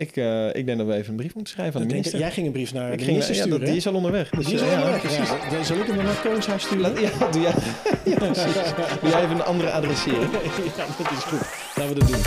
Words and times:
Ik, 0.00 0.16
uh, 0.16 0.54
ik 0.54 0.66
denk 0.66 0.78
dat 0.78 0.86
we 0.86 0.94
even 0.94 1.10
een 1.10 1.16
brief 1.16 1.34
moeten 1.34 1.52
schrijven 1.52 1.80
aan 1.80 1.86
de 1.86 1.92
minister. 1.92 2.18
jij 2.18 2.30
ging 2.30 2.46
een 2.46 2.52
brief 2.52 2.72
naar 2.72 2.92
ik 2.92 2.98
de 2.98 3.04
ging, 3.04 3.10
minister 3.10 3.34
ja, 3.34 3.40
sturen. 3.40 3.58
dat, 3.60 3.68
die 3.68 3.76
is 3.76 3.86
al 3.86 3.94
onderweg. 3.94 4.30
Dus, 4.30 4.46
die 4.46 4.54
is 4.54 4.60
al 4.60 4.66
ja, 4.66 4.74
onderweg. 4.74 5.00
precies. 5.00 5.28
Ja, 5.28 5.50
dan 5.50 5.64
zal 5.64 5.76
ik 5.76 5.86
hem 5.86 5.96
naar 5.96 6.06
het 6.06 6.20
Koningshuis 6.20 6.62
sturen? 6.62 6.80
Laat- 6.80 7.00
ja, 7.00 7.28
doe 7.30 7.40
jij, 7.42 7.52
ja, 8.12 8.16
precies. 8.16 8.54
Doe 9.00 9.10
jij 9.10 9.22
even 9.22 9.34
een 9.34 9.42
andere 9.42 9.70
adresseren. 9.70 10.20
ja, 10.76 10.86
dat 10.98 11.10
is 11.10 11.24
goed. 11.24 11.40
Laten 11.76 11.94
we 11.94 12.00
dat 12.00 12.08
doen. 12.08 12.20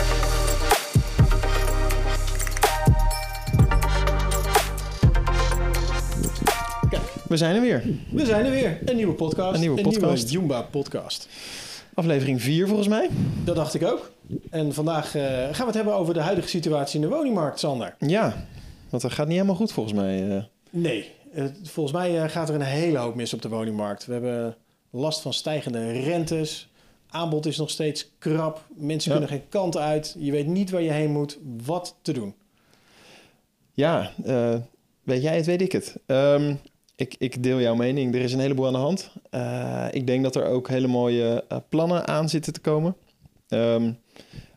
We 7.28 7.36
zijn 7.36 7.54
er 7.54 7.60
weer. 7.60 7.82
We 8.10 8.26
zijn 8.26 8.44
er 8.44 8.50
weer. 8.50 8.78
Een 8.84 8.96
nieuwe 8.96 9.14
podcast. 9.14 9.54
Een 9.54 9.60
nieuwe 9.60 9.80
podcast. 9.80 10.30
Jumba 10.30 10.62
podcast. 10.62 11.28
Aflevering 11.94 12.42
4 12.42 12.66
volgens 12.66 12.88
mij. 12.88 13.08
Dat 13.44 13.56
dacht 13.56 13.74
ik 13.74 13.84
ook. 13.84 14.13
En 14.50 14.74
vandaag 14.74 15.14
eh, 15.14 15.22
gaan 15.32 15.50
we 15.52 15.64
het 15.64 15.74
hebben 15.74 15.94
over 15.94 16.14
de 16.14 16.20
huidige 16.20 16.48
situatie 16.48 17.00
in 17.00 17.08
de 17.08 17.14
woningmarkt, 17.14 17.58
Sander. 17.58 17.94
Ja, 17.98 18.46
want 18.90 19.02
dat 19.02 19.12
gaat 19.12 19.26
niet 19.26 19.36
helemaal 19.36 19.56
goed 19.56 19.72
volgens 19.72 19.94
mij. 19.94 20.36
eh. 20.36 20.42
Nee, 20.70 21.10
eh, 21.34 21.44
volgens 21.62 21.96
mij 21.96 22.28
gaat 22.28 22.48
er 22.48 22.54
een 22.54 22.60
hele 22.60 22.98
hoop 22.98 23.14
mis 23.14 23.34
op 23.34 23.42
de 23.42 23.48
woningmarkt. 23.48 24.06
We 24.06 24.12
hebben 24.12 24.56
last 24.90 25.20
van 25.20 25.32
stijgende 25.32 25.90
rentes. 25.92 26.68
Aanbod 27.08 27.46
is 27.46 27.56
nog 27.56 27.70
steeds 27.70 28.10
krap. 28.18 28.64
Mensen 28.76 29.12
Ja. 29.12 29.18
kunnen 29.18 29.36
geen 29.38 29.48
kant 29.48 29.76
uit. 29.76 30.16
Je 30.18 30.30
weet 30.30 30.46
niet 30.46 30.70
waar 30.70 30.82
je 30.82 30.90
heen 30.92 31.10
moet. 31.12 31.38
Wat 31.64 31.96
te 32.02 32.12
doen. 32.12 32.34
Ja, 33.72 34.10
weet 35.02 35.22
jij 35.22 35.36
het, 35.36 35.46
weet 35.46 35.60
ik 35.62 35.72
het. 35.72 35.96
Ehm, 36.06 36.54
ik, 36.96 37.14
ik 37.18 37.42
deel 37.42 37.60
jouw 37.60 37.74
mening. 37.74 38.14
Er 38.14 38.20
is 38.20 38.32
een 38.32 38.40
heleboel 38.40 38.66
aan 38.66 38.72
de 38.72 38.78
hand. 38.78 39.10
Ik 39.94 40.06
denk 40.06 40.22
dat 40.22 40.36
er 40.36 40.44
ook 40.46 40.68
hele 40.68 40.86
mooie 40.86 41.44
plannen 41.68 42.06
aan 42.06 42.28
zitten 42.28 42.52
te 42.52 42.60
komen. 42.60 42.96
Ehm, 43.48 43.92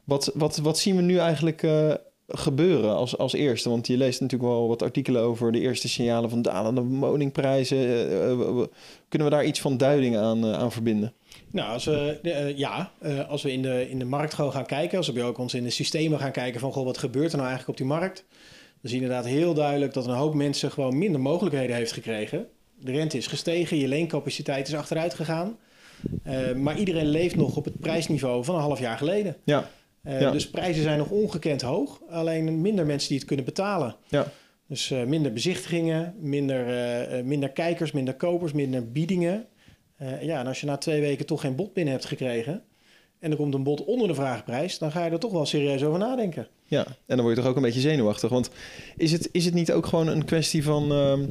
wat, 0.04 0.32
wat, 0.34 0.58
wat 0.58 0.80
zien 0.80 0.96
we 0.96 1.02
nu 1.02 1.18
eigenlijk 1.18 1.64
eh, 1.64 1.94
gebeuren 2.28 2.96
als, 2.96 3.18
als 3.18 3.34
eerste? 3.34 3.70
Want 3.70 3.88
je 3.88 3.98
leest 3.98 4.22
natuurlijk 4.22 4.50
wel 4.50 4.68
wat 4.68 4.82
artikelen 4.82 5.22
over 5.22 5.52
de 5.52 5.60
eerste 5.60 5.90
signalen 5.90 6.30
van 6.30 6.42
dalende 6.42 6.82
woningprijzen. 6.82 7.78
Eh, 7.78 8.32
eh, 8.32 8.68
kunnen 9.10 9.28
we 9.28 9.34
daar 9.34 9.46
iets 9.46 9.62
van 9.62 9.78
duiding 9.78 10.18
aan, 10.18 10.46
aan 10.46 10.72
verbinden? 10.72 11.14
Nou, 11.52 11.72
als 11.72 11.86
we, 11.86 12.54
ja, 12.56 12.92
als 13.30 13.44
we 13.44 13.52
in 13.52 13.62
de, 13.62 13.90
in 13.90 14.00
de 14.00 14.06
markt 14.06 14.34
gewoon 14.34 14.52
gaan 14.52 14.66
kijken, 14.66 14.98
als 14.98 15.10
we 15.10 15.24
ook 15.24 15.38
ons 15.38 15.54
in 15.54 15.64
de 15.64 15.70
systemen 15.70 16.20
gaan 16.20 16.32
kijken 16.32 16.60
van, 16.60 16.72
goh, 16.72 16.86
wat 16.86 16.98
gebeurt 16.98 17.32
er 17.32 17.38
nou 17.38 17.50
eigenlijk 17.50 17.80
op 17.80 17.88
die 17.88 17.98
markt? 17.98 18.26
Dan 18.82 18.92
zie 18.92 19.00
je 19.00 19.06
inderdaad 19.06 19.32
heel 19.32 19.54
duidelijk 19.54 19.94
dat 19.94 20.08
een 20.08 20.14
hoop 20.14 20.34
mensen 20.34 20.72
gewoon 20.72 20.98
minder 20.98 21.22
mogelijkheden 21.22 21.76
heeft 21.76 21.92
gekregen. 21.92 22.48
De 22.80 22.92
rente 22.92 23.18
is 23.18 23.28
gestegen, 23.28 23.78
je 23.78 23.88
leencapaciteit 23.88 24.68
is 24.68 24.74
achteruit 24.74 25.14
gegaan. 25.14 25.58
Eh, 26.24 26.54
maar 26.54 26.78
iedereen 26.78 27.08
leeft 27.08 27.36
nog 27.36 27.56
op 27.56 27.66
het 27.66 27.80
prijsniveau 27.80 28.44
van 28.44 28.56
een 28.56 28.62
half 28.62 28.80
jaar 28.80 28.98
geleden. 28.98 29.36
Ja, 29.44 29.70
Eh, 30.04 30.22
Ja. 30.22 30.32
Dus 30.32 30.50
prijzen 30.50 30.84
zijn 30.84 30.98
nog 30.98 31.10
ongekend 31.10 31.62
hoog. 31.62 32.02
Alleen 32.10 32.62
minder 32.62 32.86
mensen 32.86 33.10
die 33.10 33.18
het 33.18 33.28
kunnen 33.28 33.46
betalen. 33.46 33.96
ja, 34.08 34.32
Dus 34.68 34.92
eh, 34.92 35.04
minder 35.04 35.34
bezichtigingen, 35.34 36.16
minder, 36.20 36.66
minder 37.26 37.50
kijkers, 37.50 37.92
minder 37.92 38.14
kopers, 38.14 38.52
minder 38.52 38.92
biedingen. 38.92 39.46
Ja, 40.22 40.40
en 40.40 40.48
als 40.48 40.60
je 40.60 40.66
na 40.66 40.78
twee 40.78 41.02
weken 41.02 41.26
toch 41.26 41.42
geen 41.42 41.56
bod 41.56 41.74
binnen 41.74 41.94
hebt 41.94 42.06
gekregen... 42.06 42.64
en 43.20 43.32
er 43.32 43.38
komt 43.38 43.54
een 43.54 43.64
bod 43.64 43.86
onder 43.86 44.08
de 44.08 44.14
vraagprijs... 44.16 44.78
dan 44.78 44.92
ga 44.92 45.06
je 45.06 45.12
er 45.12 45.20
toch 45.20 45.32
wel 45.32 45.46
serieus 45.46 45.84
over 45.84 46.00
nadenken. 46.00 46.48
Ja, 46.66 46.86
en 46.86 47.16
dan 47.16 47.22
word 47.22 47.36
je 47.36 47.42
toch 47.42 47.50
ook 47.50 47.56
een 47.56 47.62
beetje 47.62 47.80
zenuwachtig. 47.80 48.30
Want 48.30 48.50
is 48.98 49.12
het, 49.12 49.30
is 49.32 49.46
het 49.46 49.54
niet 49.54 49.72
ook 49.72 49.86
gewoon 49.86 50.08
een 50.08 50.26
kwestie 50.26 50.64
van 50.64 50.92
ehm, 50.92 51.26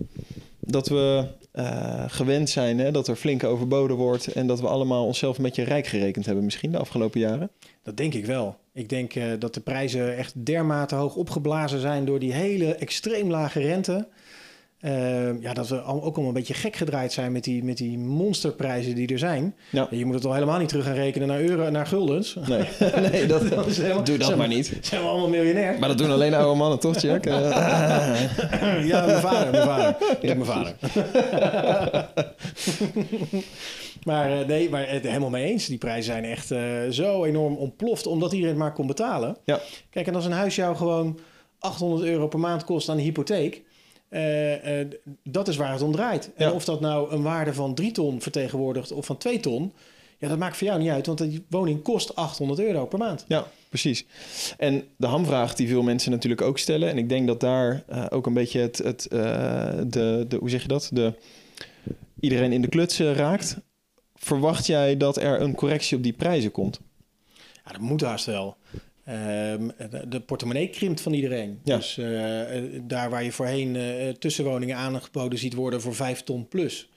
dat 0.61 0.89
we 0.89 1.27
eh, 1.53 2.05
gewend 2.07 2.51
zijn 2.51 2.79
hè, 2.79 2.91
dat 2.91 3.09
er 3.09 3.17
flink 3.17 3.45
overboden 3.45 3.97
wordt 3.97 4.27
en 4.27 4.47
dat 4.47 4.61
we 4.61 4.67
allemaal 4.67 5.07
onszelf 5.07 5.37
een 5.37 5.43
beetje 5.43 5.63
rijk 5.63 5.87
gerekend 5.87 6.27
hebben 6.27 6.45
misschien 6.45 6.73
de 6.73 6.79
afgelopen 6.79 7.21
jaren? 7.21 7.51
Dat 7.83 7.97
denk 7.97 8.15
ik 8.15 8.27
wel. 8.27 8.57
Ik 8.73 8.89
denk 8.89 9.15
eh, 9.15 9.25
dat 9.39 9.55
de 9.55 9.61
prijzen 9.61 10.17
echt 10.17 10.47
dermate 10.47 10.95
hoog 10.95 11.17
opgeblazen 11.17 11.81
zijn... 11.81 12.05
door 12.05 12.19
die 12.19 12.33
hele 12.33 12.75
extreem 12.75 13.31
lage 13.31 13.61
rente... 13.61 14.09
Eh, 14.81 15.41
ja, 15.43 15.53
dat 15.53 15.69
we 15.69 15.83
ook 15.85 16.03
allemaal 16.15 16.27
een 16.27 16.33
beetje 16.33 16.55
gek 16.55 16.77
gedraaid 16.77 17.13
zijn 17.13 17.33
met 17.33 17.45
die, 17.45 17.65
met 17.65 17.77
die 17.77 17.99
monsterprijzen 17.99 18.95
die 18.95 19.09
er 19.13 19.19
zijn. 19.19 19.55
Ja. 19.71 19.87
Je 19.91 20.05
moet 20.05 20.14
het 20.14 20.25
al 20.25 20.33
helemaal 20.35 20.59
niet 20.59 20.69
terug 20.69 20.85
gaan 20.85 20.95
rekenen 20.95 21.29
naar 21.29 21.41
euro, 21.41 21.70
naar 21.70 21.87
guldens. 21.87 22.37
Nee, 22.48 22.64
nee 23.11 23.27
dat, 23.27 23.48
Dat 23.48 23.67
is 23.67 23.77
helemaal- 23.79 24.05
doe 24.05 24.17
dat 24.17 24.27
zijn 24.27 24.39
maar 24.39 24.48
niet. 24.48 24.79
Zijn 24.81 25.01
we 25.03 25.07
allemaal 25.09 25.29
miljonair? 25.29 25.79
Maar 25.79 25.89
dat 25.89 25.98
doen 25.98 26.11
alleen 26.11 26.35
oude 26.35 26.59
mannen, 26.59 26.79
toch, 26.79 27.01
Jack? 27.01 27.25
Ja, 28.85 29.07
mijn 29.07 29.20
vader, 29.20 29.51
mijn 29.51 29.65
vader. 29.65 29.97
Heb 30.20 30.36
mijn 30.36 30.45
vader. 30.45 30.75
maar 34.05 34.41
eh, 34.41 34.47
nee, 34.47 34.70
maar 34.70 34.89
het 34.91 35.03
helemaal 35.03 35.31
mee 35.31 35.45
eens. 35.51 35.67
Die 35.67 35.79
prijzen 35.79 36.05
zijn 36.13 36.25
echt 36.25 36.51
eh, 36.51 36.61
zo 36.91 37.25
enorm 37.25 37.57
ontploft, 37.57 38.07
omdat 38.07 38.33
iedereen 38.33 38.55
het 38.55 38.63
maar 38.63 38.73
kon 38.73 38.86
betalen. 38.86 39.36
ja, 39.45 39.61
Kijk, 39.91 40.07
en 40.07 40.15
als 40.15 40.25
een 40.25 40.33
huis 40.33 40.57
jou 40.57 40.77
gewoon 40.77 41.19
800 41.59 42.03
euro 42.09 42.27
per 42.29 42.39
maand 42.39 42.65
kost 42.65 42.89
aan 42.89 42.97
de 42.97 43.03
hypotheek... 43.03 43.63
eh, 44.17 44.81
eh, 44.81 44.89
dat 45.23 45.49
is 45.49 45.57
waar 45.57 45.73
het 45.73 45.83
om 45.83 45.93
draait. 45.93 46.31
En 46.37 46.47
Ja. 46.49 46.53
of 46.53 46.65
dat 46.65 46.81
nou 46.81 47.13
een 47.13 47.23
waarde 47.23 47.55
van 47.55 47.75
3 47.75 47.93
ton 47.93 48.21
vertegenwoordigt 48.21 48.93
of 48.93 49.07
van 49.07 49.17
2 49.17 49.41
ton... 49.41 49.73
Ja, 50.19 50.29
dat 50.29 50.39
maakt 50.39 50.57
voor 50.57 50.67
jou 50.67 50.81
niet 50.81 50.91
uit, 50.91 51.07
want 51.07 51.19
die 51.19 51.45
woning 51.51 51.83
kost 51.83 52.15
800 52.15 52.61
euro 52.61 52.87
per 52.87 52.99
maand. 52.99 53.25
ja, 53.29 53.47
precies. 53.69 54.07
En 54.59 54.85
de 54.97 55.07
hamvraag 55.07 55.55
die 55.55 55.69
veel 55.69 55.83
mensen 55.83 56.11
natuurlijk 56.11 56.43
ook 56.43 56.59
stellen, 56.59 56.89
en 56.91 56.99
ik 56.99 57.09
denk 57.09 57.27
dat 57.27 57.41
daar 57.41 57.83
eh, 57.89 58.05
ook 58.11 58.27
een 58.27 58.33
beetje 58.35 58.61
het, 58.61 58.79
het 58.79 59.07
de, 59.11 60.25
de, 60.29 60.37
hoe 60.41 60.51
zeg 60.51 60.63
je 60.63 60.69
dat, 60.69 60.91
de, 60.93 61.13
iedereen 62.21 62.53
in 62.53 62.63
de 62.63 62.69
kluts 62.69 62.98
raakt. 62.98 63.57
Verwacht 64.15 64.67
jij 64.67 64.97
dat 64.97 65.17
er 65.17 65.41
een 65.41 65.55
correctie 65.55 65.97
op 65.97 66.03
die 66.03 66.13
prijzen 66.13 66.51
komt? 66.51 66.81
Ja, 67.65 67.73
dat 67.73 67.81
moet 67.81 68.01
haast 68.01 68.27
wel. 68.27 68.57
Ehm, 69.06 69.68
de, 70.08 70.20
portemonnee 70.20 70.68
krimpt 70.68 71.00
van 71.00 71.12
iedereen. 71.12 71.58
Ja. 71.64 71.77
Dus 71.77 71.98
eh, 71.98 72.06
daar 72.83 73.11
waar 73.11 73.24
je 73.24 73.33
voorheen 73.33 73.77
eh, 73.77 74.08
tussenwoningen 74.08 74.77
aangeboden 74.77 75.39
ziet 75.39 75.55
worden 75.55 75.80
voor 75.80 75.94
5 75.94 76.22
ton 76.22 76.48
plus. 76.48 76.90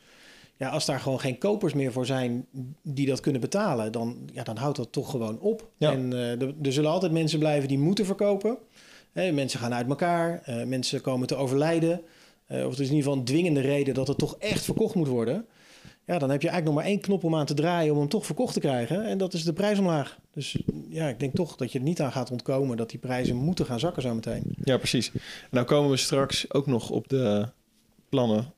Ja, 0.57 0.69
als 0.69 0.85
daar 0.85 0.99
gewoon 0.99 1.19
geen 1.19 1.37
kopers 1.37 1.73
meer 1.73 1.91
voor 1.91 2.05
zijn 2.05 2.45
die 2.83 3.07
dat 3.07 3.19
kunnen 3.19 3.41
betalen, 3.41 3.91
dan, 3.91 4.29
ja, 4.33 4.43
dan 4.43 4.57
houdt 4.57 4.77
dat 4.77 4.91
toch 4.91 5.09
gewoon 5.11 5.39
op. 5.39 5.69
Ja. 5.77 5.91
En 5.91 6.13
eh, 6.13 6.41
er- 6.41 6.55
er 6.63 6.73
zullen 6.73 6.91
altijd 6.91 7.11
mensen 7.11 7.39
blijven 7.39 7.67
die 7.67 7.77
moeten 7.79 8.05
verkopen. 8.05 8.57
Hè, 9.11 9.31
mensen 9.31 9.59
gaan 9.59 9.73
uit 9.73 9.89
elkaar, 9.89 10.43
mensen 10.65 11.01
komen 11.01 11.27
te 11.27 11.35
overlijden. 11.35 12.01
Of 12.47 12.55
er 12.57 12.69
is 12.69 12.77
in 12.77 12.83
ieder 12.83 12.97
geval 12.97 13.13
een 13.17 13.23
dwingende 13.23 13.59
reden 13.61 13.93
dat 13.93 14.07
het 14.07 14.17
toch 14.17 14.35
echt 14.39 14.63
verkocht 14.63 14.95
moet 14.95 15.07
worden. 15.07 15.45
Ja, 16.09 16.17
dan 16.19 16.29
heb 16.29 16.41
je 16.41 16.47
eigenlijk 16.49 16.65
nog 16.65 16.73
maar 16.75 16.93
één 16.93 17.01
knop 17.01 17.23
om 17.23 17.35
aan 17.35 17.45
te 17.45 17.53
draaien 17.53 17.93
om 17.93 17.99
hem 17.99 18.09
toch 18.09 18.25
verkocht 18.25 18.53
te 18.53 18.59
krijgen. 18.59 19.05
En 19.05 19.17
dat 19.17 19.33
is 19.33 19.43
de 19.43 19.53
prijs 19.53 19.79
omlaag. 19.79 20.17
Dus 20.33 20.57
ja, 20.89 21.07
ik 21.07 21.19
denk 21.19 21.35
toch 21.35 21.55
dat 21.55 21.71
je 21.71 21.77
er 21.79 21.83
niet 21.83 22.01
aan 22.01 22.11
gaat 22.11 22.31
ontkomen 22.31 22.77
dat 22.77 22.89
die 22.89 22.99
prijzen 22.99 23.35
moeten 23.35 23.65
gaan 23.65 23.79
zakken 23.79 24.01
zo 24.01 24.13
meteen. 24.15 24.43
Ja, 24.63 24.77
precies. 24.77 25.11
En 25.13 25.19
nou 25.49 25.65
komen 25.65 25.89
we 25.89 25.97
straks 25.97 26.53
ook 26.53 26.67
nog 26.67 26.89
op 26.89 27.07
de 27.07 27.45
plannen 28.09 28.53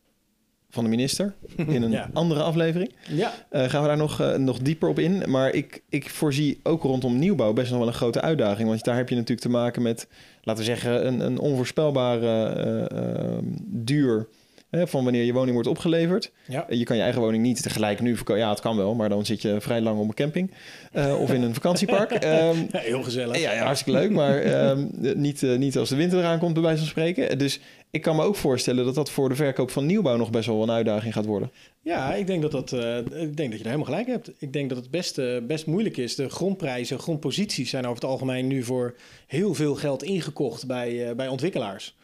van 0.70 0.84
de 0.84 0.90
minister 0.90 1.34
in 1.68 1.82
een 1.82 1.92
Ja. 1.92 2.10
andere 2.14 2.42
aflevering. 2.42 2.96
Ja, 3.10 3.34
Eh, 3.50 3.70
gaan 3.70 3.82
we 3.82 3.88
daar 3.88 3.98
nog, 3.98 4.20
eh, 4.20 4.36
nog 4.36 4.60
dieper 4.60 4.90
op 4.90 5.00
in. 5.00 5.24
Maar 5.30 5.50
ik, 5.54 5.84
ik 5.90 6.10
voorzie 6.10 6.60
ook 6.64 6.84
rondom 6.84 7.20
nieuwbouw 7.20 7.54
best 7.54 7.70
nog 7.70 7.80
wel 7.80 7.88
een 7.88 7.94
grote 7.94 8.22
uitdaging. 8.22 8.68
Want 8.70 8.84
daar 8.84 8.96
heb 8.96 9.10
je 9.10 9.16
natuurlijk 9.16 9.42
te 9.42 9.50
maken 9.50 9.82
met, 9.82 10.08
laten 10.42 10.64
we 10.66 10.70
zeggen, 10.70 11.08
een, 11.08 11.20
een 11.20 11.40
onvoorspelbare 11.40 12.44
eh, 12.88 13.38
duur 13.66 14.28
hè, 14.72 14.88
van 14.88 15.04
wanneer 15.04 15.24
je 15.24 15.34
woning 15.34 15.54
wordt 15.54 15.70
opgeleverd. 15.70 16.32
ja. 16.48 16.66
Je 16.70 16.84
kan 16.84 16.96
je 16.96 17.02
eigen 17.02 17.22
woning 17.22 17.44
niet 17.44 17.64
tegelijk 17.64 18.00
nu 18.00 18.16
verkopen. 18.16 18.42
Ja, 18.42 18.50
het 18.50 18.60
kan 18.60 18.78
wel, 18.78 18.96
maar 18.96 19.10
dan 19.10 19.26
zit 19.26 19.42
je 19.42 19.62
vrij 19.62 19.82
lang 19.82 20.00
op 20.00 20.08
een 20.08 20.14
camping 20.14 20.52
eh, 20.92 21.22
of 21.22 21.34
in 21.34 21.42
een 21.42 21.54
vakantiepark. 21.54 22.12
Ehm, 22.22 22.58
Ja, 22.72 22.80
heel 22.80 23.04
gezellig. 23.04 23.40
ja, 23.40 23.54
ja, 23.54 23.64
hartstikke 23.64 24.00
leuk, 24.00 24.12
maar 24.12 24.38
ehm, 24.42 24.86
niet, 25.16 25.44
eh, 25.44 25.58
niet 25.58 25.78
als 25.78 25.90
de 25.90 25.96
winter 25.96 26.20
eraan 26.20 26.40
komt, 26.40 26.54
bij 26.54 26.62
wijze 26.64 26.78
van 26.80 26.88
spreken. 26.88 27.38
Dus 27.38 27.60
ik 27.90 28.02
kan 28.02 28.16
me 28.16 28.24
ook 28.24 28.36
voorstellen 28.36 28.86
dat 28.86 28.96
dat 28.96 29.12
voor 29.12 29.30
de 29.30 29.36
verkoop 29.36 29.72
van 29.72 29.86
nieuwbouw 29.86 30.18
nog 30.18 30.30
best 30.30 30.48
wel 30.48 30.64
een 30.64 30.72
uitdaging 30.72 31.14
gaat 31.14 31.26
worden. 31.26 31.52
Ja, 31.82 32.14
ik 32.14 32.28
denk 32.28 32.42
dat, 32.42 32.52
dat, 32.52 32.72
eh, 32.74 32.98
ik 32.98 33.38
denk 33.38 33.50
dat 33.50 33.60
je 33.60 33.66
er 33.66 33.72
helemaal 33.72 33.86
gelijk 33.86 34.08
hebt. 34.08 34.32
Ik 34.38 34.54
denk 34.54 34.70
dat 34.70 34.78
het 34.78 34.92
best, 34.92 35.22
best 35.48 35.66
moeilijk 35.66 35.98
is. 35.98 36.16
De 36.16 36.30
grondprijzen, 36.30 37.00
grondposities 37.00 37.70
zijn 37.70 37.84
over 37.84 38.02
het 38.02 38.12
algemeen 38.12 38.48
nu 38.48 38.64
voor 38.64 38.96
heel 39.28 39.54
veel 39.54 39.76
geld 39.76 40.04
ingekocht 40.04 40.68
bij, 40.68 41.16
bij 41.16 41.28
ontwikkelaars. 41.28 41.96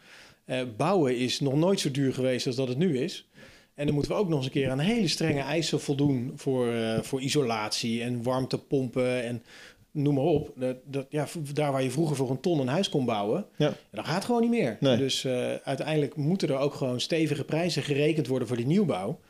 Eh, 0.48 0.60
bouwen 0.76 1.16
is 1.16 1.40
nog 1.40 1.54
nooit 1.54 1.80
zo 1.80 1.90
duur 1.90 2.14
geweest 2.14 2.46
als 2.46 2.56
dat 2.56 2.68
het 2.68 2.78
nu 2.78 2.98
is. 2.98 3.28
En 3.74 3.84
dan 3.86 3.94
moeten 3.94 4.12
we 4.12 4.18
ook 4.18 4.28
nog 4.28 4.36
eens 4.36 4.46
een 4.46 4.52
keer 4.52 4.70
aan 4.70 4.78
hele 4.78 5.08
strenge 5.08 5.40
eisen 5.40 5.80
voldoen 5.80 6.32
voor, 6.36 6.72
eh, 6.72 7.00
voor 7.02 7.20
isolatie 7.20 8.02
en 8.02 8.22
warmtepompen 8.22 9.22
en 9.24 9.42
noem 9.90 10.14
maar 10.14 10.24
op. 10.24 10.52
Dat, 10.56 10.76
dat, 10.84 11.06
ja, 11.10 11.26
daar 11.52 11.72
waar 11.72 11.82
je 11.82 11.90
vroeger 11.90 12.16
voor 12.16 12.30
een 12.30 12.40
ton 12.40 12.60
een 12.60 12.68
huis 12.68 12.88
kon 12.88 13.04
bouwen, 13.04 13.46
Ja. 13.56 13.72
dat 13.90 14.06
gaat 14.06 14.24
gewoon 14.24 14.40
niet 14.40 14.50
meer. 14.50 14.76
Nee. 14.80 14.96
Dus 14.96 15.24
eh, 15.24 15.54
uiteindelijk 15.54 16.16
moeten 16.16 16.48
er 16.48 16.58
ook 16.58 16.74
gewoon 16.74 17.00
stevige 17.00 17.44
prijzen 17.44 17.82
gerekend 17.82 18.26
worden 18.26 18.48
voor 18.48 18.56
die 18.56 18.66
nieuwbouw. 18.66 19.20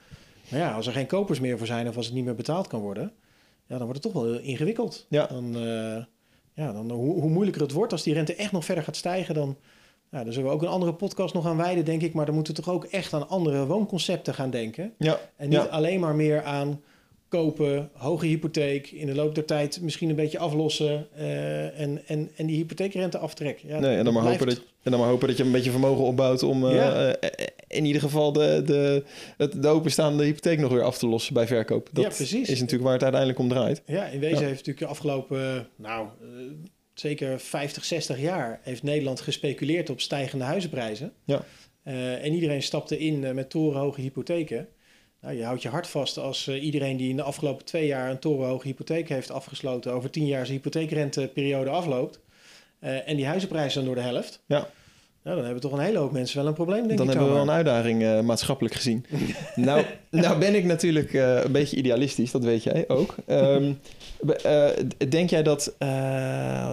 Maar 0.50 0.60
ja, 0.60 0.72
als 0.72 0.86
er 0.86 0.92
geen 0.92 1.06
kopers 1.06 1.40
meer 1.40 1.58
voor 1.58 1.66
zijn 1.66 1.88
of 1.88 1.96
als 1.96 2.06
het 2.06 2.14
niet 2.14 2.24
meer 2.24 2.34
betaald 2.34 2.66
kan 2.66 2.80
worden, 2.80 3.12
ja, 3.66 3.76
dan 3.78 3.86
wordt 3.86 4.04
het 4.04 4.12
toch 4.12 4.22
wel 4.22 4.32
heel 4.32 4.42
ingewikkeld. 4.42 5.06
Ja. 5.08 5.26
Dan, 5.26 5.56
ja, 6.54 6.72
dan 6.72 6.90
hoe, 6.90 7.20
hoe 7.20 7.30
moeilijker 7.30 7.62
het 7.62 7.72
wordt, 7.72 7.92
als 7.92 8.02
die 8.02 8.14
rente 8.14 8.34
echt 8.34 8.52
nog 8.52 8.64
verder 8.64 8.84
gaat 8.84 8.96
stijgen, 8.96 9.34
dan, 9.34 9.56
ja, 10.10 10.24
dan 10.24 10.32
zullen 10.32 10.48
we 10.48 10.54
ook 10.54 10.62
een 10.62 10.68
andere 10.68 10.94
podcast 10.94 11.34
nog 11.34 11.46
aan 11.46 11.56
wijden, 11.56 11.84
denk 11.84 12.02
ik. 12.02 12.12
Maar 12.12 12.26
dan 12.26 12.34
moeten 12.34 12.54
we 12.54 12.62
toch 12.62 12.74
ook 12.74 12.84
echt 12.84 13.12
aan 13.12 13.28
andere 13.28 13.66
woonconcepten 13.66 14.34
gaan 14.34 14.50
denken. 14.50 14.92
Ja, 14.98 15.18
En 15.36 15.48
niet 15.48 15.58
ja. 15.58 15.64
alleen 15.64 16.00
maar 16.00 16.14
meer 16.14 16.42
aan 16.42 16.80
kopen, 17.28 17.90
hoge 17.92 18.26
hypotheek, 18.26 18.90
in 18.90 19.06
de 19.06 19.14
loop 19.14 19.34
der 19.34 19.44
tijd 19.44 19.80
misschien 19.80 20.08
een 20.08 20.16
beetje 20.16 20.38
aflossen 20.38 21.06
uh, 21.18 21.80
en, 21.80 22.00
en, 22.06 22.30
en 22.36 22.46
die 22.46 22.56
hypotheekrente 22.56 23.18
aftrekken. 23.18 23.68
Ja, 23.68 23.78
nee, 23.78 23.96
en 23.96 24.04
dan, 24.04 24.14
maar 24.14 24.22
hopen 24.22 24.46
dat, 24.46 24.62
en 24.82 24.90
dan 24.90 25.00
maar 25.00 25.08
hopen 25.08 25.28
dat 25.28 25.36
je 25.36 25.42
een 25.42 25.52
beetje 25.52 25.70
vermogen 25.70 26.04
opbouwt 26.04 26.42
om 26.42 26.64
uh, 26.64 27.08
in 27.66 27.84
ieder 27.84 28.02
geval 28.02 28.32
de, 28.32 28.62
de, 28.64 29.04
het, 29.36 29.62
de 29.62 29.68
openstaande 29.68 30.24
hypotheek 30.24 30.58
nog 30.58 30.72
weer 30.72 30.82
af 30.82 30.98
te 30.98 31.06
lossen 31.06 31.34
bij 31.34 31.46
verkoop. 31.46 31.88
Dat 31.92 32.04
ja, 32.04 32.10
precies. 32.10 32.48
is 32.48 32.60
natuurlijk 32.60 32.84
waar 32.84 32.92
het 32.92 33.02
uiteindelijk 33.02 33.40
om 33.40 33.48
draait. 33.48 33.82
Ja, 33.86 34.04
in 34.04 34.20
wezen 34.20 34.44
heeft 34.44 34.66
natuurlijk 34.66 34.78
de 34.78 34.86
afgelopen, 34.86 35.68
nou, 35.76 36.06
zeker 37.00 37.40
50, 37.40 37.84
60 37.84 38.20
jaar 38.20 38.60
heeft 38.62 38.82
Nederland 38.82 39.20
gespeculeerd 39.20 39.90
op 39.90 40.00
stijgende 40.00 40.44
huizenprijzen. 40.44 41.12
Ja. 41.24 41.44
en 42.20 42.32
iedereen 42.32 42.62
stapte 42.62 42.98
in 42.98 43.34
met 43.34 43.50
torenhoge 43.50 44.00
hypotheken. 44.00 44.68
Nou, 45.20 45.34
je 45.34 45.44
houdt 45.44 45.62
je 45.62 45.68
hart 45.68 45.86
vast 45.86 46.18
als 46.18 46.46
uh, 46.46 46.64
iedereen 46.64 46.96
die 46.96 47.10
in 47.10 47.16
de 47.16 47.22
afgelopen 47.22 47.64
twee 47.64 47.86
jaar 47.86 48.10
een 48.10 48.18
torenhoge 48.18 48.66
hypotheek 48.66 49.08
heeft 49.08 49.30
afgesloten, 49.30 49.92
over 49.92 50.10
tien 50.10 50.26
jaar 50.26 50.46
zijn 50.46 50.58
hypotheekrenteperiode 50.58 51.70
afloopt. 51.70 52.20
En 52.80 53.16
die 53.16 53.26
huizenprijzen 53.26 53.84
dan 53.84 53.94
door 53.94 54.02
de 54.02 54.08
helft. 54.08 54.42
Ja. 54.46 54.68
Nou, 55.22 55.36
dan 55.36 55.44
hebben 55.44 55.62
toch 55.62 55.72
een 55.72 55.84
hele 55.84 55.98
hoop 55.98 56.12
mensen 56.12 56.38
wel 56.38 56.46
een 56.46 56.54
probleem, 56.54 56.86
denk 56.86 56.98
dan 56.98 57.08
ik. 57.08 57.12
Dan 57.14 57.22
hebben 57.22 57.28
we 57.28 57.44
wel 57.44 57.54
een 57.54 57.56
uitdaging 57.56 58.02
uh, 58.02 58.20
maatschappelijk 58.20 58.74
gezien. 58.74 59.06
nou, 59.54 59.84
nou 60.10 60.38
ben 60.38 60.54
ik 60.54 60.64
natuurlijk 60.64 61.12
een 61.12 61.52
beetje 61.52 61.76
idealistisch, 61.76 62.30
dat 62.30 62.44
weet 62.44 62.62
jij 62.62 62.84
ook. 62.88 63.14
Um, 63.26 63.80
denk 65.08 65.30
jij 65.30 65.42
dat, 65.42 65.74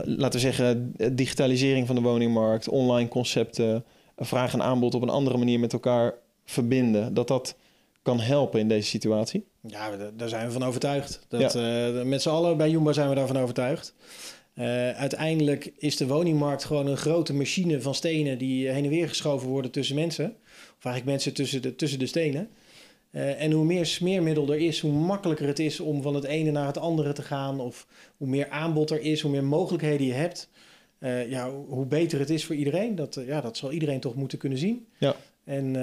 laten 0.05 0.31
we 0.31 0.39
zeggen, 0.39 0.95
digitalisering 1.11 1.87
van 1.87 1.95
de 1.95 2.01
woningmarkt, 2.01 2.69
online 2.69 3.09
concepten, 3.09 3.83
vraag 4.17 4.53
en 4.53 4.61
aanbod 4.61 4.95
op 4.95 5.01
een 5.01 5.09
andere 5.09 5.37
manier 5.37 5.59
met 5.59 5.73
elkaar 5.73 6.13
verbinden, 6.45 7.13
dat 7.13 7.27
dat 7.27 7.55
kan 8.01 8.19
helpen 8.19 8.59
in 8.59 8.67
deze 8.67 8.87
situatie? 8.87 9.45
Ja, 9.61 9.89
daar 10.15 10.29
zijn 10.29 10.45
we 10.45 10.51
van 10.51 10.63
overtuigd. 10.63 11.25
Dat, 11.27 11.53
ja. 11.53 12.03
met 12.03 12.21
z'n 12.21 12.29
allen 12.29 12.57
bij 12.57 12.69
Jumbo 12.69 12.91
zijn 12.91 13.09
we 13.09 13.15
daarvan 13.15 13.37
overtuigd. 13.37 13.93
Uh, 14.59 14.89
uiteindelijk 14.91 15.71
is 15.77 15.97
de 15.97 16.07
woningmarkt 16.07 16.63
gewoon 16.63 16.87
een 16.87 16.97
grote 16.97 17.33
machine 17.33 17.81
van 17.81 17.95
stenen 17.95 18.37
die 18.37 18.69
heen 18.69 18.83
en 18.83 18.89
weer 18.89 19.07
geschoven 19.07 19.47
worden 19.47 19.71
tussen 19.71 19.95
mensen. 19.95 20.35
Of 20.77 20.85
eigenlijk 20.85 21.05
mensen 21.05 21.33
tussen 21.33 21.61
de, 21.61 21.75
tussen 21.75 21.99
de 21.99 22.05
stenen. 22.05 22.49
Uh, 23.11 23.41
en 23.41 23.51
hoe 23.51 23.65
meer 23.65 23.85
smeermiddel 23.85 24.51
er 24.51 24.59
is, 24.59 24.79
hoe 24.79 24.91
makkelijker 24.91 25.47
het 25.47 25.59
is 25.59 25.79
om 25.79 26.01
van 26.01 26.15
het 26.15 26.23
ene 26.23 26.51
naar 26.51 26.67
het 26.67 26.77
andere 26.77 27.13
te 27.13 27.21
gaan. 27.21 27.59
Of 27.59 27.87
hoe 28.17 28.27
meer 28.27 28.49
aanbod 28.49 28.91
er 28.91 29.01
is, 29.01 29.21
hoe 29.21 29.31
meer 29.31 29.43
mogelijkheden 29.43 30.07
je 30.07 30.13
hebt. 30.13 30.49
Uh, 30.99 31.29
ja, 31.29 31.51
hoe 31.67 31.85
beter 31.85 32.19
het 32.19 32.29
is 32.29 32.45
voor 32.45 32.55
iedereen. 32.55 32.95
Dat, 32.95 33.21
ja, 33.25 33.41
dat 33.41 33.57
zal 33.57 33.71
iedereen 33.71 33.99
toch 33.99 34.15
moeten 34.15 34.37
kunnen 34.37 34.57
zien. 34.57 34.85
Ja. 34.97 35.15
En 35.43 35.73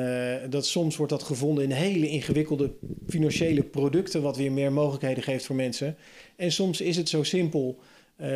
dat 0.50 0.66
soms 0.66 0.96
wordt 0.96 1.12
dat 1.12 1.22
gevonden 1.22 1.64
in 1.64 1.70
hele 1.70 2.08
ingewikkelde 2.08 2.72
financiële 3.08 3.62
producten, 3.62 4.22
wat 4.22 4.36
weer 4.36 4.52
meer 4.52 4.72
mogelijkheden 4.72 5.22
geeft 5.22 5.46
voor 5.46 5.56
mensen. 5.56 5.96
En 6.36 6.52
soms 6.52 6.80
is 6.80 6.96
het 6.96 7.08
zo 7.08 7.22
simpel 7.22 7.78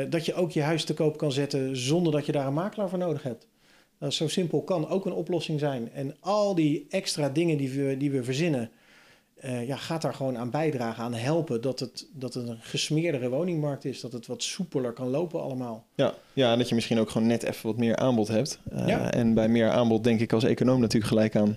dat 0.09 0.27
je 0.27 0.35
ook 0.35 0.50
je 0.50 0.62
huis 0.62 0.85
te 0.85 0.94
koop 0.94 1.19
kan 1.19 1.33
zetten 1.33 1.77
zonder 1.77 2.12
dat 2.12 2.27
je 2.27 2.33
daar 2.33 2.47
een 2.47 2.55
makelaar 2.55 2.88
voor 2.88 2.99
nodig 2.99 3.23
hebt. 3.23 3.47
Nou, 3.99 4.12
zo 4.12 4.29
simpel 4.29 4.62
kan 4.62 4.88
ook 4.88 5.06
een 5.06 5.12
oplossing 5.12 5.61
zijn. 5.61 5.93
En 5.93 6.17
al 6.21 6.55
die 6.55 6.87
extra 6.91 7.29
dingen 7.29 7.56
die 7.56 7.71
we, 7.71 7.97
die 7.97 8.11
we 8.11 8.25
verzinnen, 8.25 8.71
uh, 9.44 9.67
ja, 9.67 9.77
gaat 9.77 10.03
daar 10.03 10.15
gewoon 10.15 10.38
aan 10.38 10.50
bijdragen, 10.50 11.05
aan 11.05 11.15
helpen 11.15 11.61
dat 11.61 11.81
het, 11.81 12.09
dat 12.12 12.35
het 12.35 12.49
een 12.49 12.61
gesmeerdere 12.61 13.29
woningmarkt 13.29 13.85
is, 13.85 14.00
dat 14.00 14.12
het 14.12 14.27
wat 14.27 14.43
soepeler 14.43 14.93
kan 14.93 15.09
lopen 15.09 15.43
allemaal. 15.43 15.87
Ja, 15.94 16.15
ja 16.32 16.53
en 16.53 16.59
dat 16.59 16.69
je 16.69 16.75
misschien 16.75 16.99
ook 16.99 17.11
gewoon 17.11 17.27
net 17.27 17.43
even 17.43 17.67
wat 17.67 17.77
meer 17.77 17.97
aanbod 17.97 18.29
hebt. 18.29 18.59
Uh, 18.73 18.89
ja. 18.89 19.12
En 19.12 19.35
bij 19.35 19.49
meer 19.49 19.71
aanbod 19.71 20.05
denk 20.05 20.21
ik 20.21 20.32
als 20.32 20.44
econoom 20.44 20.81
natuurlijk 20.81 21.12
gelijk 21.12 21.37
aan 21.37 21.56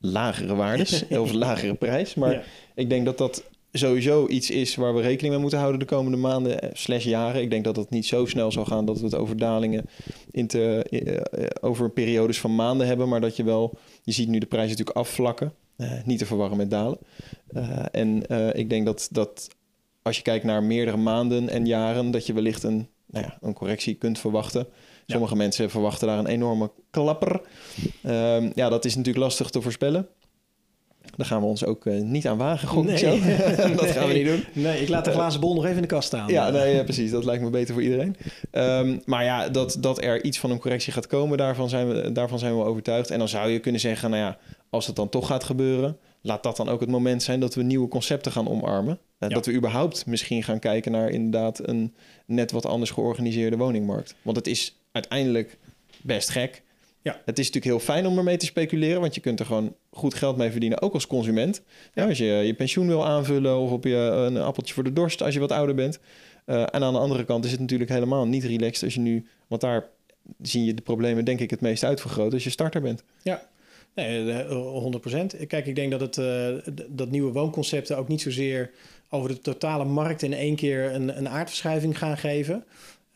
lagere 0.00 0.54
waardes 0.54 1.06
of 1.08 1.32
lagere 1.32 1.74
prijs. 1.74 2.14
Maar 2.14 2.32
ja. 2.32 2.42
ik 2.74 2.88
denk 2.88 3.04
dat 3.04 3.18
dat 3.18 3.44
sowieso 3.78 4.26
iets 4.28 4.50
is 4.50 4.74
waar 4.74 4.94
we 4.94 5.00
rekening 5.00 5.32
mee 5.32 5.40
moeten 5.40 5.58
houden 5.58 5.80
de 5.80 5.86
komende 5.86 6.16
maanden 6.16 6.60
eh, 6.60 6.70
slash 6.72 7.04
jaren. 7.04 7.42
Ik 7.42 7.50
denk 7.50 7.64
dat 7.64 7.76
het 7.76 7.90
niet 7.90 8.06
zo 8.06 8.26
snel 8.26 8.52
zal 8.52 8.64
gaan 8.64 8.84
dat 8.84 8.98
we 8.98 9.04
het 9.04 9.14
over 9.14 9.36
dalingen 9.36 9.84
in 10.30 10.46
te, 10.46 10.86
uh, 10.90 11.46
over 11.60 11.90
periodes 11.90 12.40
van 12.40 12.54
maanden 12.54 12.86
hebben, 12.86 13.08
maar 13.08 13.20
dat 13.20 13.36
je 13.36 13.44
wel, 13.44 13.78
je 14.02 14.12
ziet 14.12 14.28
nu 14.28 14.38
de 14.38 14.46
prijzen 14.46 14.70
natuurlijk 14.70 14.96
afvlakken. 14.96 15.52
Uh, 15.76 15.92
niet 16.04 16.18
te 16.18 16.26
verwarren 16.26 16.56
met 16.56 16.70
dalen. 16.70 16.98
Uh, 17.52 17.84
en 17.90 18.22
ik 18.56 18.70
denk 18.70 18.86
dat, 18.86 19.08
dat 19.10 19.48
als 20.02 20.16
je 20.16 20.22
kijkt 20.22 20.44
naar 20.44 20.62
meerdere 20.62 20.96
maanden 20.96 21.48
en 21.48 21.66
jaren, 21.66 22.10
dat 22.10 22.26
je 22.26 22.32
wellicht 22.32 22.62
een, 22.62 22.88
nou 23.06 23.24
ja, 23.24 23.38
een 23.40 23.52
correctie 23.52 23.94
kunt 23.94 24.18
verwachten. 24.18 24.66
Sommige 25.06 25.32
ja. 25.32 25.38
mensen 25.38 25.70
verwachten 25.70 26.08
daar 26.08 26.18
een 26.18 26.26
enorme 26.26 26.70
klapper. 26.90 27.40
Ehm, 28.02 28.50
ja, 28.54 28.68
dat 28.68 28.84
is 28.84 28.96
natuurlijk 28.96 29.24
lastig 29.24 29.50
te 29.50 29.60
voorspellen. 29.60 30.08
Daar 31.16 31.26
gaan 31.26 31.40
we 31.40 31.46
ons 31.46 31.64
ook 31.64 31.84
uh, 31.84 32.02
niet 32.02 32.26
aan 32.26 32.36
wagen, 32.36 32.68
gok 32.68 32.84
nee. 32.84 32.96
zo. 32.96 33.18
dat 33.76 33.90
gaan 33.90 34.08
we 34.08 34.14
niet 34.14 34.26
doen. 34.26 34.44
Nee, 34.52 34.80
ik 34.80 34.88
laat 34.88 35.04
de 35.04 35.10
glazen 35.10 35.40
bol 35.40 35.54
nog 35.54 35.64
even 35.64 35.76
in 35.76 35.82
de 35.82 35.88
kast 35.88 36.06
staan. 36.06 36.28
Ja, 36.28 36.50
nee, 36.50 36.74
ja, 36.74 36.82
precies. 36.82 37.10
Dat 37.10 37.24
lijkt 37.24 37.42
me 37.42 37.50
beter 37.50 37.74
voor 37.74 37.82
iedereen. 37.82 38.16
Um, 38.52 39.02
maar 39.04 39.24
ja, 39.24 39.48
dat, 39.48 39.76
dat 39.80 40.02
er 40.02 40.24
iets 40.24 40.38
van 40.38 40.50
een 40.50 40.58
correctie 40.58 40.92
gaat 40.92 41.06
komen, 41.06 41.38
daarvan 41.38 41.68
zijn, 41.68 41.88
we, 41.88 42.12
daarvan 42.12 42.38
zijn 42.38 42.56
we 42.58 42.64
overtuigd. 42.64 43.10
En 43.10 43.18
dan 43.18 43.28
zou 43.28 43.50
je 43.50 43.58
kunnen 43.58 43.80
zeggen, 43.80 44.10
nou 44.10 44.22
ja, 44.22 44.38
als 44.70 44.86
het 44.86 44.96
dan 44.96 45.08
toch 45.08 45.26
gaat 45.26 45.44
gebeuren, 45.44 45.98
laat 46.20 46.42
dat 46.42 46.56
dan 46.56 46.68
ook 46.68 46.80
het 46.80 46.90
moment 46.90 47.22
zijn 47.22 47.40
dat 47.40 47.54
we 47.54 47.62
nieuwe 47.62 47.88
concepten 47.88 48.32
gaan 48.32 48.48
omarmen. 48.48 48.98
Uh, 49.18 49.28
ja. 49.28 49.34
Dat 49.34 49.46
we 49.46 49.52
überhaupt 49.52 50.06
misschien 50.06 50.42
gaan 50.42 50.58
kijken 50.58 50.92
naar 50.92 51.10
inderdaad 51.10 51.68
een 51.68 51.94
net 52.26 52.50
wat 52.50 52.66
anders 52.66 52.90
georganiseerde 52.90 53.56
woningmarkt. 53.56 54.14
Want 54.22 54.36
het 54.36 54.46
is 54.46 54.76
uiteindelijk 54.92 55.58
best 56.02 56.28
gek. 56.28 56.62
Ja. 57.04 57.20
Het 57.24 57.38
is 57.38 57.46
natuurlijk 57.46 57.64
heel 57.64 57.94
fijn 57.94 58.06
om 58.06 58.18
ermee 58.18 58.36
te 58.36 58.46
speculeren, 58.46 59.00
want 59.00 59.14
je 59.14 59.20
kunt 59.20 59.40
er 59.40 59.46
gewoon 59.46 59.76
goed 59.90 60.14
geld 60.14 60.36
mee 60.36 60.50
verdienen, 60.50 60.82
ook 60.82 60.94
als 60.94 61.06
consument. 61.06 61.62
Ja, 61.94 62.06
als 62.06 62.18
je 62.18 62.24
je 62.24 62.54
pensioen 62.54 62.86
wil 62.86 63.06
aanvullen 63.06 63.56
of 63.56 63.70
op 63.70 63.84
je 63.84 63.96
een 63.96 64.36
appeltje 64.36 64.74
voor 64.74 64.84
de 64.84 64.92
dorst 64.92 65.22
als 65.22 65.34
je 65.34 65.40
wat 65.40 65.52
ouder 65.52 65.74
bent. 65.74 65.98
Uh, 66.46 66.60
en 66.60 66.82
aan 66.82 66.92
de 66.92 66.98
andere 66.98 67.24
kant 67.24 67.44
is 67.44 67.50
het 67.50 67.60
natuurlijk 67.60 67.90
helemaal 67.90 68.26
niet 68.26 68.44
relaxed 68.44 68.84
als 68.84 68.94
je 68.94 69.00
nu, 69.00 69.26
want 69.46 69.60
daar 69.60 69.88
zie 70.42 70.64
je 70.64 70.74
de 70.74 70.82
problemen 70.82 71.24
denk 71.24 71.40
ik 71.40 71.50
het 71.50 71.60
meest 71.60 71.84
uitvergroot 71.84 72.32
als 72.32 72.44
je 72.44 72.50
starter 72.50 72.80
bent. 72.80 73.02
Ja, 73.22 73.48
Nee, 73.94 74.44
100 74.44 75.00
procent. 75.00 75.46
Kijk, 75.46 75.66
ik 75.66 75.74
denk 75.74 75.90
dat, 75.90 76.00
het, 76.00 76.16
uh, 76.16 76.74
dat 76.88 77.10
nieuwe 77.10 77.32
woonconcepten 77.32 77.96
ook 77.96 78.08
niet 78.08 78.20
zozeer 78.20 78.70
over 79.08 79.28
de 79.28 79.40
totale 79.40 79.84
markt 79.84 80.22
in 80.22 80.32
één 80.32 80.56
keer 80.56 80.94
een, 80.94 81.18
een 81.18 81.28
aardverschuiving 81.28 81.98
gaan 81.98 82.18
geven. 82.18 82.64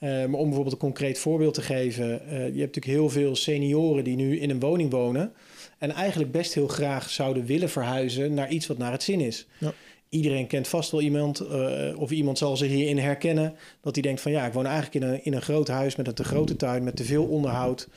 Uh, 0.01 0.11
maar 0.11 0.41
om 0.41 0.45
bijvoorbeeld 0.45 0.73
een 0.73 0.79
concreet 0.79 1.19
voorbeeld 1.19 1.55
te 1.55 1.63
geven. 1.63 2.21
Uh, 2.25 2.31
je 2.31 2.37
hebt 2.39 2.57
natuurlijk 2.57 2.85
heel 2.85 3.09
veel 3.09 3.37
senioren 3.37 4.05
die 4.05 4.17
nu 4.17 4.39
in 4.39 4.51
een 4.51 4.61
woning 4.61 4.91
wonen. 4.91 5.33
En 5.79 5.91
eigenlijk 5.91 6.33
best 6.33 6.55
heel 6.55 6.69
graag 6.69 7.11
zouden 7.11 7.45
willen 7.45 7.71
verhuizen 7.71 8.35
naar 8.35 8.51
iets 8.51 8.67
wat 8.67 8.79
naar 8.79 8.93
het 8.93 9.03
zin 9.03 9.21
is. 9.21 9.47
Ja. 9.59 9.73
Iedereen 10.09 10.47
kent 10.47 10.69
vast 10.69 10.91
wel 10.91 11.01
iemand, 11.01 11.43
uh, 11.43 12.01
of 12.01 12.11
iemand 12.11 12.39
zal 12.39 12.57
zich 12.57 12.71
hierin 12.71 12.99
herkennen, 12.99 13.55
dat 13.81 13.95
hij 13.95 14.03
denkt 14.03 14.21
van 14.21 14.33
ja, 14.33 14.47
ik 14.47 14.53
woon 14.53 14.67
eigenlijk 14.67 15.05
in 15.05 15.11
een, 15.11 15.25
in 15.25 15.35
een 15.35 15.43
groot 15.43 15.69
huis 15.69 15.97
met 15.97 16.07
een 16.07 16.15
te 16.15 16.25
grote 16.25 16.57
tuin, 16.57 16.85
met 16.85 16.97
te 16.97 17.05
veel 17.05 17.25
onderhoud. 17.25 17.89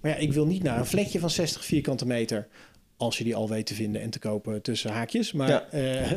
Maar 0.00 0.10
ja, 0.10 0.16
ik 0.16 0.32
wil 0.32 0.46
niet 0.46 0.62
naar 0.62 0.78
een 0.78 0.86
vlekje 0.86 1.18
van 1.18 1.30
60 1.30 1.64
vierkante 1.64 2.06
meter. 2.06 2.48
Als 3.00 3.18
je 3.18 3.24
die 3.24 3.34
al 3.34 3.48
weet 3.48 3.66
te 3.66 3.74
vinden 3.74 4.02
en 4.02 4.10
te 4.10 4.18
kopen 4.18 4.62
tussen 4.62 4.90
haakjes. 4.90 5.32
Maar 5.32 5.48
ja. 5.48 5.66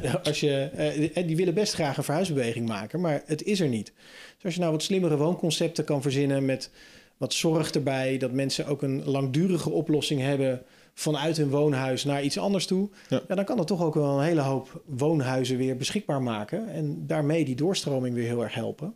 uh, 0.06 0.16
als 0.30 0.40
je, 0.40 0.70
uh, 1.16 1.28
die 1.28 1.36
willen 1.36 1.54
best 1.54 1.74
graag 1.74 1.98
een 1.98 2.04
verhuisbeweging 2.04 2.68
maken, 2.68 3.02
maar 3.02 3.24
het 3.26 3.44
is 3.44 3.60
er 3.60 3.68
niet. 3.68 3.94
Dus 4.36 4.44
als 4.44 4.54
je 4.54 4.60
nou 4.60 4.72
wat 4.72 4.84
slimmere 4.84 5.18
woonconcepten 5.18 5.84
kan 5.84 6.02
verzinnen 6.02 6.46
met 6.46 6.70
wat 7.18 7.34
zorg 7.34 7.72
erbij, 7.72 8.18
dat 8.18 8.32
mensen 8.32 8.66
ook 8.66 8.82
een 8.82 9.04
langdurige 9.06 9.70
oplossing 9.70 10.22
hebben 10.22 10.62
vanuit 10.94 11.38
hun 11.38 11.50
woonhuis 11.50 12.04
naar 12.04 12.24
iets 12.24 12.38
anders 12.38 12.66
toe, 12.66 12.90
ja. 13.10 13.22
ja. 13.28 13.36
dan 13.36 13.46
kan 13.46 13.58
dat 13.58 13.68
toch 13.68 13.84
ook 13.84 13.94
wel 13.94 14.18
een 14.18 14.26
hele 14.26 14.42
hoop 14.42 14.82
woonhuizen 14.86 15.58
weer 15.58 15.78
beschikbaar 15.78 16.22
maken 16.22 16.68
en 16.70 17.08
daarmee 17.08 17.46
die 17.46 17.56
doorstroming 17.56 18.16
weer 18.16 18.28
heel 18.28 18.44
erg 18.44 18.54
helpen. 18.54 18.94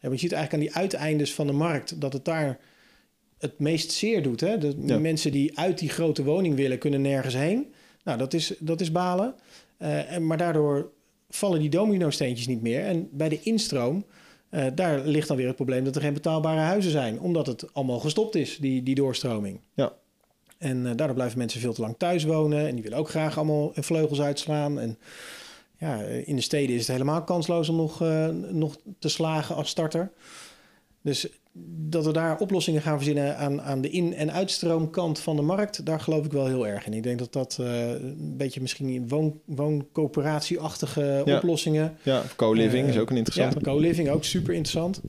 En 0.00 0.10
je 0.10 0.18
ziet 0.18 0.32
eigenlijk 0.32 0.52
aan 0.52 0.70
die 0.70 0.82
uiteindes 0.82 1.34
van 1.34 1.46
de 1.46 1.52
markt 1.52 2.00
dat 2.00 2.12
het 2.12 2.24
daar 2.24 2.58
het 3.38 3.58
meest 3.58 3.92
zeer 3.92 4.22
doet. 4.22 4.40
Hè? 4.40 4.58
De 4.58 4.74
ja. 4.84 4.98
mensen 4.98 5.32
die 5.32 5.58
uit 5.58 5.78
die 5.78 5.88
grote 5.88 6.24
woning 6.24 6.54
willen, 6.54 6.78
kunnen 6.78 7.00
nergens 7.00 7.34
heen. 7.34 7.72
Nou, 8.04 8.18
dat 8.18 8.34
is, 8.34 8.54
dat 8.58 8.80
is 8.80 8.92
balen. 8.92 9.34
Uh, 9.78 10.12
en, 10.12 10.26
maar 10.26 10.36
daardoor 10.36 10.90
vallen 11.30 11.60
die 11.60 11.70
domino-steentjes 11.70 12.46
niet 12.46 12.62
meer. 12.62 12.84
En 12.84 13.08
bij 13.12 13.28
de 13.28 13.40
instroom, 13.42 14.04
uh, 14.50 14.66
daar 14.74 15.00
ligt 15.00 15.28
dan 15.28 15.36
weer 15.36 15.46
het 15.46 15.56
probleem 15.56 15.84
dat 15.84 15.96
er 15.96 16.02
geen 16.02 16.12
betaalbare 16.12 16.60
huizen 16.60 16.90
zijn. 16.90 17.20
Omdat 17.20 17.46
het 17.46 17.74
allemaal 17.74 18.00
gestopt 18.00 18.34
is, 18.34 18.56
die, 18.56 18.82
die 18.82 18.94
doorstroming. 18.94 19.60
Ja. 19.74 19.92
En 20.58 20.76
uh, 20.76 20.84
daardoor 20.84 21.14
blijven 21.14 21.38
mensen 21.38 21.60
veel 21.60 21.72
te 21.72 21.80
lang 21.80 21.94
thuis 21.98 22.24
wonen. 22.24 22.66
En 22.66 22.74
die 22.74 22.82
willen 22.82 22.98
ook 22.98 23.08
graag 23.08 23.36
allemaal 23.36 23.72
vleugels 23.74 24.20
uitslaan. 24.20 24.80
En 24.80 24.98
ja, 25.78 26.00
in 26.00 26.36
de 26.36 26.42
steden 26.42 26.74
is 26.74 26.80
het 26.80 26.90
helemaal 26.90 27.24
kansloos 27.24 27.68
om 27.68 27.76
nog, 27.76 28.00
nog 28.50 28.76
te 28.98 29.08
slagen 29.08 29.54
als 29.54 29.68
starter. 29.68 30.10
Dus 31.02 31.28
dat 31.90 32.04
we 32.04 32.12
daar 32.12 32.38
oplossingen 32.38 32.82
gaan 32.82 32.96
verzinnen 32.96 33.36
aan, 33.36 33.62
aan 33.62 33.80
de 33.80 33.90
in- 33.90 34.14
en 34.14 34.32
uitstroomkant 34.32 35.18
van 35.18 35.36
de 35.36 35.42
markt, 35.42 35.86
daar 35.86 36.00
geloof 36.00 36.24
ik 36.24 36.32
wel 36.32 36.46
heel 36.46 36.66
erg 36.66 36.86
in. 36.86 36.92
Ik 36.92 37.02
denk 37.02 37.18
dat 37.18 37.32
dat 37.32 37.58
uh, 37.60 37.90
een 37.90 38.34
beetje 38.36 38.60
misschien 38.60 39.08
woon, 39.08 39.40
wooncoöperatieachtige 39.44 41.22
ja. 41.24 41.36
oplossingen. 41.36 41.96
Ja, 42.02 42.22
co-living 42.36 42.84
uh, 42.84 42.94
is 42.94 42.98
ook 42.98 43.10
een 43.10 43.16
interessante. 43.16 43.56
Ja, 43.58 43.64
co-living 43.64 44.10
ook 44.10 44.24
super 44.24 44.54
interessant. 44.54 45.00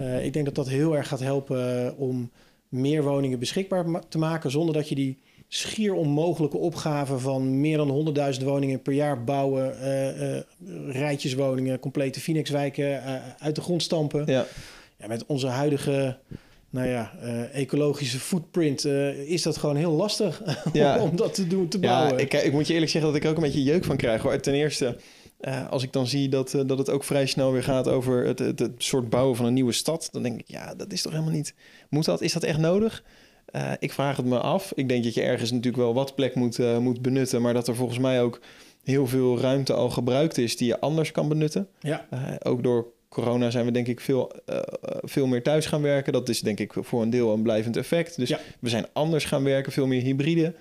Uh, 0.00 0.24
ik 0.24 0.32
denk 0.32 0.44
dat 0.44 0.54
dat 0.54 0.68
heel 0.68 0.96
erg 0.96 1.08
gaat 1.08 1.20
helpen 1.20 1.94
om 1.96 2.30
meer 2.68 3.02
woningen 3.02 3.38
beschikbaar 3.38 3.84
te 4.08 4.18
maken 4.18 4.50
zonder 4.50 4.74
dat 4.74 4.88
je 4.88 4.94
die 4.94 5.18
schier 5.48 5.94
onmogelijke 5.94 6.56
opgave 6.56 7.18
van 7.18 7.60
meer 7.60 7.76
dan 7.76 8.14
100.000 8.38 8.44
woningen 8.44 8.82
per 8.82 8.92
jaar 8.92 9.24
bouwen, 9.24 9.74
rijtjeswoningen, 10.88 11.78
complete 11.78 12.20
Phoenixwijken 12.20 13.02
uit 13.38 13.54
de 13.54 13.60
grond 13.60 13.82
stampen. 13.82 14.22
Ja. 14.26 14.46
Ja 14.98 15.06
met 15.06 15.26
onze 15.26 15.46
huidige 15.46 16.18
nou 16.70 16.88
ja, 16.88 17.12
ecologische 17.52 18.18
footprint 18.18 18.84
is 19.26 19.42
dat 19.42 19.56
gewoon 19.56 19.76
heel 19.76 19.92
lastig 19.92 20.42
ja. 20.72 21.00
om 21.00 21.16
dat 21.16 21.34
te 21.34 21.46
doen, 21.46 21.68
te 21.68 21.78
bouwen. 21.78 22.12
Ja, 22.12 22.18
ik, 22.18 22.32
ik 22.32 22.52
moet 22.52 22.66
je 22.66 22.72
eerlijk 22.72 22.90
zeggen 22.90 23.12
dat 23.12 23.22
ik 23.22 23.28
ook 23.28 23.36
een 23.36 23.42
beetje 23.42 23.62
jeuk 23.62 23.84
van 23.84 23.96
krijg. 23.96 24.22
Hoor. 24.22 24.40
Ten 24.40 24.54
eerste, 24.54 24.96
uh, 25.40 25.70
als 25.70 25.82
ik 25.82 25.92
dan 25.92 26.06
zie 26.06 26.28
dat, 26.28 26.50
dat 26.66 26.78
het 26.78 26.90
ook 26.90 27.04
vrij 27.04 27.26
snel 27.26 27.52
weer 27.52 27.62
gaat 27.62 27.88
over 27.88 28.26
het, 28.26 28.38
het, 28.38 28.58
het, 28.58 28.72
soort 28.78 29.10
bouwen 29.10 29.36
van 29.36 29.46
een 29.46 29.52
nieuwe 29.54 29.72
stad, 29.72 30.08
dan 30.12 30.22
denk 30.22 30.40
ik, 30.40 30.48
ja, 30.48 30.74
dat 30.74 30.92
is 30.92 31.02
toch 31.02 31.12
helemaal 31.12 31.34
niet. 31.34 31.54
Moet 31.88 32.04
dat? 32.04 32.20
Is 32.20 32.32
dat 32.32 32.42
echt 32.42 32.58
nodig? 32.58 33.04
Ik 33.78 33.92
vraag 33.92 34.16
het 34.16 34.26
me 34.26 34.38
af. 34.38 34.72
Ik 34.74 34.88
denk 34.88 35.04
dat 35.04 35.14
je 35.14 35.22
ergens 35.22 35.50
natuurlijk 35.50 35.82
wel 35.82 35.94
wat 35.94 36.14
plek 36.14 36.34
moet, 36.34 36.58
moet 36.80 37.02
benutten, 37.02 37.42
maar 37.42 37.54
dat 37.54 37.68
er 37.68 37.76
volgens 37.76 37.98
mij 37.98 38.22
ook 38.22 38.40
heel 38.84 39.06
veel 39.06 39.40
ruimte 39.40 39.72
al 39.72 39.90
gebruikt 39.90 40.38
is 40.38 40.56
die 40.56 40.66
je 40.66 40.80
anders 40.80 41.10
kan 41.10 41.28
benutten. 41.28 41.68
Ja. 41.80 42.08
ook 42.42 42.62
door 42.62 42.86
corona 43.22 43.50
zijn 43.50 43.64
we 43.64 43.70
denk 43.70 43.86
ik 43.86 44.00
veel, 44.00 44.32
veel 45.02 45.26
meer 45.26 45.42
thuis 45.42 45.66
gaan 45.66 45.82
werken. 45.82 46.12
Dat 46.12 46.28
is 46.28 46.40
denk 46.40 46.60
ik 46.60 46.72
voor 46.76 47.02
een 47.02 47.10
deel 47.10 47.32
een 47.32 47.42
blijvend 47.42 47.76
effect. 47.76 48.16
Dus 48.16 48.28
ja. 48.28 48.40
we 48.60 48.68
zijn 48.68 48.86
anders 48.92 49.24
gaan 49.24 49.44
werken, 49.44 49.72
veel 49.72 49.86
meer 49.86 50.02
hybride. 50.02 50.54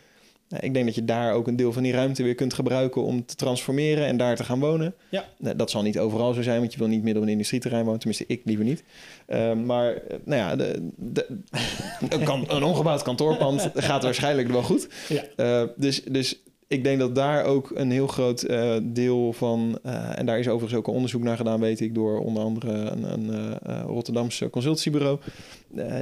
Ik 0.59 0.73
denk 0.73 0.85
dat 0.85 0.95
je 0.95 1.05
daar 1.05 1.33
ook 1.33 1.47
een 1.47 1.55
deel 1.55 1.73
van 1.73 1.83
die 1.83 1.91
ruimte 1.91 2.23
weer 2.23 2.35
kunt 2.35 2.53
gebruiken 2.53 3.03
om 3.03 3.25
te 3.25 3.35
transformeren 3.35 4.05
en 4.05 4.17
daar 4.17 4.35
te 4.35 4.43
gaan 4.43 4.59
wonen. 4.59 4.93
Ja. 5.09 5.25
Dat 5.55 5.71
zal 5.71 5.81
niet 5.81 5.99
overal 5.99 6.33
zo 6.33 6.41
zijn, 6.41 6.59
want 6.59 6.73
je 6.73 6.79
wil 6.79 6.87
niet 6.87 7.03
midden 7.03 7.21
op 7.21 7.27
een 7.27 7.33
industrieterrein 7.33 7.83
wonen. 7.83 7.99
Tenminste, 7.99 8.25
ik 8.27 8.41
liever 8.45 8.65
niet. 8.65 8.83
Uh, 9.27 9.53
maar 9.53 10.01
nou 10.23 10.41
ja, 10.41 10.55
de, 10.55 10.89
de, 10.95 11.27
een, 12.09 12.23
kan, 12.23 12.45
een 12.47 12.63
ongebouwd 12.63 13.01
kantoorpand 13.01 13.69
gaat 13.73 14.03
waarschijnlijk 14.03 14.47
wel 14.47 14.63
goed. 14.63 14.87
Ja. 15.09 15.23
Uh, 15.37 15.69
dus, 15.77 16.03
dus 16.03 16.43
ik 16.67 16.83
denk 16.83 16.99
dat 16.99 17.15
daar 17.15 17.43
ook 17.43 17.71
een 17.73 17.91
heel 17.91 18.07
groot 18.07 18.49
uh, 18.49 18.75
deel 18.83 19.33
van, 19.33 19.79
uh, 19.85 20.19
en 20.19 20.25
daar 20.25 20.39
is 20.39 20.47
overigens 20.47 20.79
ook 20.79 20.87
een 20.87 20.93
onderzoek 20.93 21.23
naar 21.23 21.37
gedaan, 21.37 21.59
weet 21.59 21.79
ik, 21.79 21.93
door 21.93 22.19
onder 22.19 22.43
andere 22.43 22.71
een, 22.71 23.03
een 23.03 23.57
uh, 23.67 23.81
Rotterdamse 23.85 24.49
consultiebureau. 24.49 25.19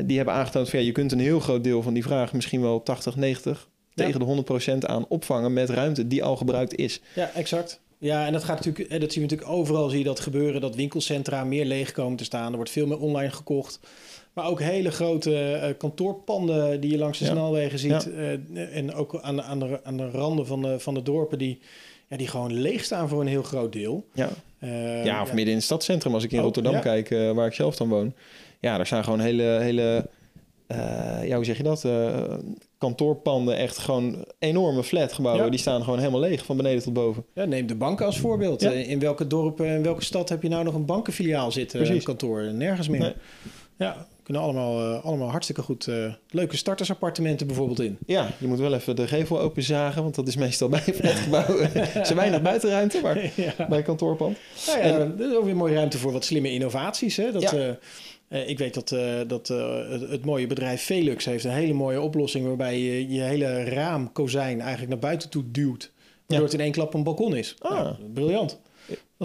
die 0.05 0.17
hebben 0.17 0.33
aangetoond 0.33 0.69
van 0.69 0.79
ja, 0.79 0.85
je 0.85 0.91
kunt 0.91 1.11
een 1.11 1.19
heel 1.19 1.39
groot 1.39 1.63
deel 1.63 1.81
van 1.81 1.93
die 1.93 2.03
vraag, 2.03 2.33
misschien 2.33 2.61
wel 2.61 2.83
80, 2.83 3.15
90, 3.15 3.69
Ja. 3.93 4.05
tegen 4.05 4.19
de 4.19 4.43
100% 4.75 4.77
aan 4.85 5.05
opvangen 5.07 5.53
met 5.53 5.69
ruimte 5.69 6.07
die 6.07 6.23
al 6.23 6.35
gebruikt 6.35 6.75
is. 6.75 7.01
Ja, 7.15 7.31
exact. 7.33 7.81
Ja, 8.03 8.25
en 8.25 8.33
dat 8.33 8.43
gaat 8.43 8.65
natuurlijk, 8.65 8.91
eh, 8.91 8.99
dat 8.99 9.11
zien 9.11 9.23
we 9.23 9.29
natuurlijk 9.29 9.59
overal 9.59 9.89
zie 9.89 9.97
je 9.97 10.03
dat 10.03 10.19
gebeuren, 10.19 10.61
dat 10.61 10.75
winkelcentra 10.75 11.43
meer 11.43 11.65
leeg 11.65 11.91
komen 11.91 12.17
te 12.17 12.23
staan. 12.23 12.49
Er 12.49 12.55
wordt 12.55 12.69
veel 12.69 12.87
meer 12.87 12.99
online 12.99 13.31
gekocht. 13.31 13.79
Maar 14.33 14.47
ook 14.47 14.61
hele 14.61 14.91
grote 14.91 15.31
uh, 15.63 15.77
kantoorpanden 15.77 16.79
die 16.81 16.91
je 16.91 16.97
langs 16.97 17.19
de 17.19 17.25
Ja. 17.25 17.31
snelwegen 17.31 17.79
ziet. 17.79 18.09
Uh, 18.17 18.75
en 18.77 18.93
ook 18.93 19.19
aan 19.21 19.35
de, 19.35 19.41
aan 19.41 19.59
de, 19.59 19.79
aan 19.83 19.97
de 19.97 20.09
randen 20.09 20.45
van 20.47 20.61
de, 20.61 20.79
van 20.79 20.93
de 20.93 21.01
dorpen 21.01 21.37
die, 21.37 21.59
ja, 22.07 22.17
die 22.17 22.27
gewoon 22.27 22.53
leeg 22.53 22.83
staan 22.83 23.09
voor 23.09 23.21
een 23.21 23.27
heel 23.27 23.43
groot 23.43 23.73
deel. 23.73 24.05
Ja, 24.13 24.29
Uh, 24.59 25.05
ja 25.05 25.21
of 25.21 25.27
midden 25.27 25.47
in 25.49 25.55
het 25.55 25.63
stadscentrum, 25.63 26.13
als 26.13 26.23
ik 26.23 26.31
in 26.31 26.37
Ook, 26.37 26.43
Rotterdam 26.43 26.79
kijk, 26.81 27.11
eh, 27.11 27.31
waar 27.31 27.47
ik 27.47 27.53
zelf 27.53 27.75
dan 27.75 27.89
woon. 27.89 28.13
Ja, 28.59 28.77
daar 28.77 28.85
staan 28.85 29.03
gewoon 29.03 29.19
hele, 29.19 29.43
hele 29.43 30.09
eh, 30.67 31.27
ja, 31.27 31.35
hoe 31.35 31.45
zeg 31.45 31.57
je 31.57 31.63
dat? 31.63 31.83
Eh, 31.85 32.33
kantoorpanden, 32.77 33.57
echt 33.57 33.77
gewoon 33.77 34.25
enorme 34.39 34.83
flatgebouwen. 34.83 35.43
Ja. 35.43 35.49
Die 35.49 35.59
staan 35.59 35.83
gewoon 35.83 35.99
helemaal 35.99 36.19
leeg, 36.19 36.45
van 36.45 36.57
beneden 36.57 36.83
tot 36.83 36.93
boven. 36.93 37.25
Ja, 37.33 37.45
neem 37.45 37.67
de 37.67 37.75
banken 37.75 38.05
als 38.05 38.19
voorbeeld. 38.19 38.61
Ja. 38.61 38.71
Eh, 38.71 38.89
In 38.89 38.99
welke 38.99 39.27
dorp, 39.27 39.61
eh, 39.61 39.75
in 39.75 39.83
welke 39.83 40.03
stad 40.03 40.29
heb 40.29 40.41
je 40.43 40.49
nou 40.49 40.63
nog 40.63 40.73
een 40.73 40.85
bankenfiliaal 40.85 41.51
zitten? 41.51 41.77
Precies. 41.79 41.97
Een 41.97 42.03
kantoor? 42.03 42.53
Nergens 42.53 42.87
meer. 42.89 42.99
Nee. 42.99 43.13
Ja, 43.77 44.07
kunnen 44.23 44.43
allemaal, 44.43 44.79
eh, 44.95 45.05
allemaal 45.05 45.29
hartstikke 45.29 45.61
goed 45.61 45.87
eh, 45.87 46.13
leuke 46.29 46.57
startersappartementen 46.57 47.47
bijvoorbeeld 47.47 47.79
in. 47.81 47.97
Ja, 48.05 48.29
je 48.37 48.47
moet 48.47 48.59
wel 48.59 48.73
even 48.73 48.95
de 48.95 49.07
gevel 49.07 49.39
openzagen, 49.39 50.03
want 50.03 50.15
dat 50.15 50.27
is 50.27 50.35
meestal 50.35 50.69
bij 50.79 50.79
flatgebouwen. 50.81 51.75
Er 51.75 52.01
is 52.01 52.09
weinig 52.11 52.41
buitenruimte, 52.41 52.99
maar 53.01 53.17
ja. 53.57 53.67
bij 53.69 53.81
kantoorpand. 53.81 54.37
Nou 54.67 54.79
ja, 54.79 54.85
er 54.99 55.29
is 55.29 55.35
ook 55.35 55.45
weer 55.45 55.55
mooie 55.55 55.73
ruimte 55.75 55.97
voor 55.97 56.11
wat 56.11 56.25
slimme 56.25 56.51
innovaties. 56.51 57.17
Hè? 57.17 57.31
Dat, 57.31 57.41
Ja. 57.41 57.51
eh, 57.53 57.69
eh, 58.33 58.49
ik 58.49 58.57
weet 58.57 58.73
dat, 58.73 58.91
eh, 58.91 59.19
dat 59.27 59.49
eh, 59.49 59.89
het, 59.89 60.09
het 60.09 60.25
mooie 60.25 60.47
bedrijf 60.47 60.83
Velux 60.83 61.25
heeft 61.25 61.43
een 61.43 61.51
hele 61.51 61.73
mooie 61.73 62.01
oplossing... 62.01 62.45
waarbij 62.47 62.79
je 62.79 63.07
je 63.09 63.21
hele 63.21 63.63
raamkozijn 63.63 64.59
eigenlijk 64.59 64.89
naar 64.89 64.99
buiten 64.99 65.29
toe 65.29 65.43
duwt. 65.51 65.91
Waardoor 66.27 66.47
het 66.47 66.57
in 66.57 66.63
één 66.63 66.71
klap 66.71 66.93
een 66.93 67.03
balkon 67.03 67.35
is. 67.35 67.55
Ah. 67.59 67.71
Nou, 67.71 67.95
briljant. 68.13 68.59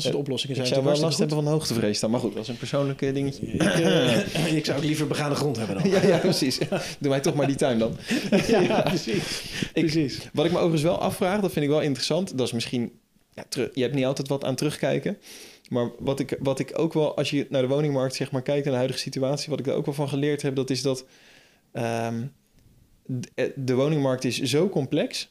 Dat 0.03 0.13
soort 0.13 0.23
oplossingen 0.25 0.57
Ik 0.57 0.63
zijn 0.67 0.75
zou 0.83 0.93
wel 0.93 1.01
last 1.01 1.19
hebben 1.19 1.37
van 1.37 1.47
hoogtevrees 1.47 2.01
dan, 2.01 2.11
maar 2.11 2.21
goed, 2.21 2.33
dat 2.35 2.43
is 2.43 2.49
een 2.49 2.57
persoonlijk 2.57 3.03
eh, 3.03 3.15
dingetje. 3.15 3.47
Ik, 3.47 3.63
eh, 3.63 4.55
ik 4.57 4.65
zou 4.65 4.79
ook 4.79 4.85
liever 4.85 5.07
begaande 5.07 5.35
grond 5.37 5.57
hebben 5.57 5.83
dan. 5.83 5.91
Ja, 6.01 6.03
ja, 6.07 6.19
precies. 6.19 6.59
Doe 6.99 7.11
mij 7.11 7.21
toch 7.21 7.35
maar 7.35 7.47
die 7.47 7.57
tuin 7.57 7.79
dan. 7.79 7.97
Ja, 8.49 8.81
precies. 8.83 9.43
Ik- 9.73 9.83
precies. 9.83 10.19
Wat 10.33 10.45
ik 10.45 10.51
me 10.51 10.57
overigens 10.57 10.83
wel 10.83 10.99
afvraag, 10.99 11.41
dat 11.41 11.53
vind 11.53 11.65
ik 11.65 11.71
wel 11.71 11.81
interessant. 11.81 12.39
Dat 12.39 12.47
is 12.47 12.53
misschien, 12.53 12.93
ja, 13.35 13.45
je 13.75 13.83
hebt 13.83 13.95
niet 13.95 14.05
altijd 14.05 14.29
wat 14.29 14.45
aan 14.45 14.55
terugkijken. 14.55 15.19
Maar 15.69 15.91
wat 15.99 16.21
ik, 16.21 16.37
wat 16.41 16.59
ik 16.59 16.79
ook 16.79 16.93
wel, 16.93 17.17
als 17.17 17.31
je 17.31 17.47
naar 17.51 17.63
de 17.63 17.69
woningmarkt 17.69 18.15
zeg 18.15 18.31
maar, 18.31 18.43
kijkt 18.43 18.65
en 18.65 18.71
de 18.71 18.77
huidige 18.77 18.99
situatie, 19.01 19.51
wat 19.51 19.59
ik 19.59 19.65
daar 19.65 19.75
ook 19.75 19.85
wel 19.85 19.95
van 19.95 20.09
geleerd 20.09 20.43
heb, 20.43 20.55
dat 20.57 20.71
is 20.71 20.83
dat 20.83 21.05
ehm, 21.73 22.23
de, 23.07 23.29
eh, 23.35 23.47
de 23.57 23.75
woningmarkt 23.75 24.25
is 24.25 24.41
zo 24.43 24.69
complex 24.69 25.31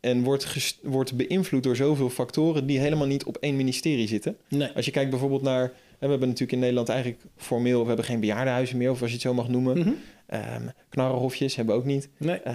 en 0.00 0.22
wordt, 0.22 0.76
wordt 0.82 1.16
beïnvloed 1.16 1.62
door 1.62 1.76
zoveel 1.76 2.10
factoren 2.10 2.66
die 2.66 2.78
helemaal 2.78 3.06
niet 3.06 3.24
op 3.24 3.36
één 3.40 3.56
ministerie 3.56 4.06
zitten. 4.08 4.36
Nee. 4.48 4.68
Als 4.74 4.84
je 4.84 4.90
kijkt 4.90 5.10
bijvoorbeeld 5.10 5.42
naar, 5.42 5.72
we 5.98 6.06
hebben 6.06 6.20
natuurlijk 6.28 6.52
in 6.52 6.58
Nederland 6.58 6.88
eigenlijk 6.88 7.22
formeel, 7.36 7.80
we 7.80 7.86
hebben 7.86 8.04
geen 8.04 8.20
bejaardenhuizen 8.20 8.76
meer, 8.76 8.90
of 8.90 9.00
als 9.00 9.08
je 9.10 9.14
het 9.16 9.24
zo 9.24 9.34
mag 9.34 9.48
noemen. 9.48 9.78
Mhm. 9.78 9.90
Ehm, 10.26 10.62
knarrenhofjes 10.88 11.56
hebben 11.56 11.74
we 11.74 11.80
ook 11.80 11.86
niet. 11.86 12.08
Nee. 12.16 12.36
Eh, 12.36 12.54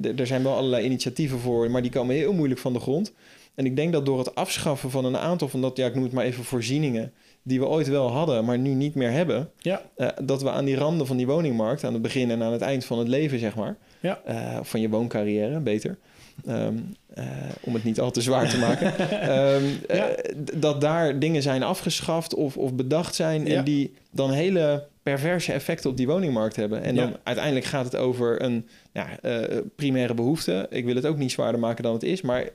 d- 0.00 0.02
d- 0.16 0.20
er 0.20 0.26
zijn 0.26 0.42
wel 0.42 0.54
allerlei 0.56 0.84
initiatieven 0.84 1.38
voor, 1.38 1.70
maar 1.70 1.82
die 1.82 1.90
komen 1.90 2.14
heel 2.14 2.32
moeilijk 2.32 2.60
van 2.60 2.72
de 2.72 2.80
grond. 2.80 3.12
En 3.54 3.66
ik 3.66 3.76
denk 3.76 3.92
dat 3.92 4.06
door 4.06 4.18
het 4.18 4.34
afschaffen 4.34 4.90
van 4.90 5.04
een 5.04 5.16
aantal 5.16 5.48
van 5.48 5.60
dat, 5.60 5.76
ja, 5.76 5.86
ik 5.86 5.94
noem 5.94 6.02
het 6.04 6.12
maar 6.12 6.24
even 6.24 6.44
voorzieningen, 6.44 7.12
die 7.42 7.58
we 7.58 7.66
ooit 7.66 7.88
wel 7.88 8.08
hadden, 8.10 8.44
maar 8.44 8.58
nu 8.58 8.70
niet 8.74 8.94
meer 8.94 9.10
hebben, 9.10 9.50
Ja. 9.58 9.82
eh, 9.96 10.08
dat 10.22 10.42
we 10.42 10.50
aan 10.50 10.64
die 10.64 10.76
randen 10.76 11.06
van 11.06 11.16
die 11.16 11.26
woningmarkt, 11.26 11.84
aan 11.84 11.92
het 11.92 12.02
begin 12.02 12.30
en 12.30 12.42
aan 12.42 12.52
het 12.52 12.60
eind 12.60 12.84
van 12.84 12.98
het 12.98 13.08
leven, 13.08 13.38
zeg 13.38 13.54
maar, 13.56 13.76
Ja. 14.00 14.20
eh, 14.24 14.58
van 14.62 14.80
je 14.80 14.88
wooncarrière, 14.88 15.60
beter, 15.60 15.98
ehm, 16.46 16.74
eh, 17.14 17.24
om 17.60 17.74
het 17.74 17.84
niet 17.84 18.00
al 18.00 18.10
te 18.10 18.20
zwaar 18.20 18.48
te 18.48 18.58
maken, 18.58 18.98
ehm, 18.98 19.62
eh, 19.88 19.96
Ja. 19.96 20.08
dat 20.56 20.80
daar 20.80 21.18
dingen 21.18 21.42
zijn 21.42 21.62
afgeschaft 21.62 22.34
of, 22.34 22.56
of 22.56 22.74
bedacht 22.74 23.14
zijn 23.14 23.46
Ja. 23.46 23.56
en 23.58 23.64
die 23.64 23.94
dan 24.10 24.30
hele 24.32 24.86
perverse 25.02 25.52
effecten 25.52 25.90
op 25.90 25.96
die 25.96 26.06
woningmarkt 26.06 26.56
hebben. 26.56 26.82
En 26.82 26.94
dan 26.94 27.08
Ja. 27.08 27.16
uiteindelijk 27.22 27.66
gaat 27.66 27.84
het 27.84 27.96
over 27.96 28.42
een 28.42 28.66
ja, 28.92 29.06
eh, 29.20 29.58
primaire 29.76 30.14
behoefte. 30.14 30.66
Ik 30.70 30.84
wil 30.84 30.94
het 30.94 31.06
ook 31.06 31.16
niet 31.18 31.32
zwaarder 31.32 31.60
maken 31.60 31.82
dan 31.82 31.92
het 31.92 32.02
is, 32.02 32.20
maar 32.22 32.48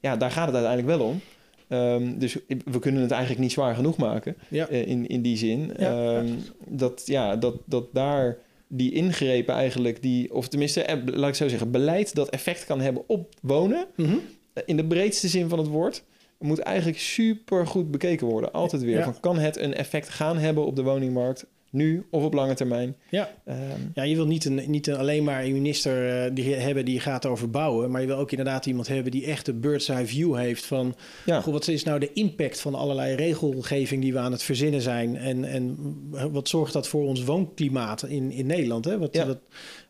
ja, 0.00 0.16
daar 0.16 0.30
gaat 0.30 0.46
het 0.46 0.54
uiteindelijk 0.56 0.98
wel 0.98 1.08
om. 1.08 1.20
Ehm, 1.68 2.18
dus 2.18 2.36
we 2.64 2.78
kunnen 2.78 3.02
het 3.02 3.10
eigenlijk 3.10 3.40
niet 3.42 3.52
zwaar 3.52 3.74
genoeg 3.74 3.96
maken 3.96 4.36
Ja. 4.48 4.68
in, 4.68 5.06
in 5.06 5.22
die 5.22 5.36
zin. 5.36 5.72
Ja. 5.78 6.22
Dat, 6.68 7.02
ja, 7.04 7.36
dat, 7.36 7.54
dat 7.64 7.84
daar 7.92 8.36
die 8.68 8.92
ingrepen 8.92 9.54
eigenlijk, 9.54 10.02
die, 10.02 10.34
of 10.34 10.48
tenminste, 10.48 10.82
eh, 10.82 10.96
laat 11.04 11.28
ik 11.28 11.34
zo 11.34 11.48
zeggen, 11.48 11.70
beleid 11.70 12.14
dat 12.14 12.28
effect 12.28 12.64
kan 12.64 12.80
hebben 12.80 13.02
op 13.06 13.34
wonen, 13.42 13.86
Mhm. 13.96 14.16
eh, 14.52 14.62
in 14.66 14.76
de 14.76 14.84
breedste 14.86 15.28
zin 15.28 15.48
van 15.48 15.58
het 15.58 15.68
woord, 15.68 16.04
moet 16.38 16.58
eigenlijk 16.58 16.98
super 16.98 17.66
goed 17.66 17.90
bekeken 17.90 18.26
worden. 18.26 18.52
Altijd 18.52 18.82
weer. 18.82 18.98
Ja. 18.98 19.04
Van, 19.04 19.20
kan 19.20 19.38
het 19.38 19.56
een 19.58 19.74
effect 19.74 20.08
gaan 20.08 20.38
hebben 20.38 20.66
op 20.66 20.76
de 20.76 20.82
woningmarkt, 20.82 21.46
nu 21.70 22.06
of 22.10 22.22
op 22.24 22.32
lange 22.34 22.54
termijn? 22.54 22.96
Ja. 23.10 23.30
Ehm, 23.44 23.60
Ja, 23.94 24.02
je 24.02 24.14
wil 24.14 24.26
niet, 24.26 24.44
een, 24.44 24.62
niet 24.66 24.86
een, 24.86 24.96
alleen 24.96 25.24
maar 25.24 25.44
een 25.44 25.52
minister 25.52 26.24
eh, 26.24 26.30
die 26.34 26.54
hebben 26.54 26.84
die 26.84 27.00
gaat 27.00 27.26
over 27.26 27.50
bouwen, 27.50 27.90
maar 27.90 28.00
je 28.00 28.06
wil 28.06 28.16
ook 28.16 28.30
inderdaad 28.30 28.66
iemand 28.66 28.88
hebben 28.88 29.10
die 29.12 29.26
echt 29.26 29.46
de 29.46 29.52
bird's 29.52 29.88
eye 29.88 30.06
view 30.06 30.36
heeft 30.36 30.66
van 30.66 30.96
ja. 31.24 31.40
goh, 31.40 31.52
wat 31.52 31.68
is 31.68 31.82
nou 31.84 31.98
de 31.98 32.12
impact 32.12 32.60
van 32.60 32.74
allerlei 32.74 33.14
regelgeving 33.14 34.02
die 34.02 34.12
we 34.12 34.18
aan 34.18 34.32
het 34.32 34.42
verzinnen 34.42 34.80
zijn 34.80 35.16
en, 35.16 35.44
en 35.44 35.76
wat 36.32 36.48
zorgt 36.48 36.72
dat 36.72 36.88
voor 36.88 37.06
ons 37.06 37.24
woonklimaat 37.24 38.02
in, 38.06 38.30
in 38.30 38.46
Nederland? 38.46 38.84
Hè? 38.84 38.98
Wat, 38.98 39.14
Ja. 39.14 39.26
wat, 39.26 39.38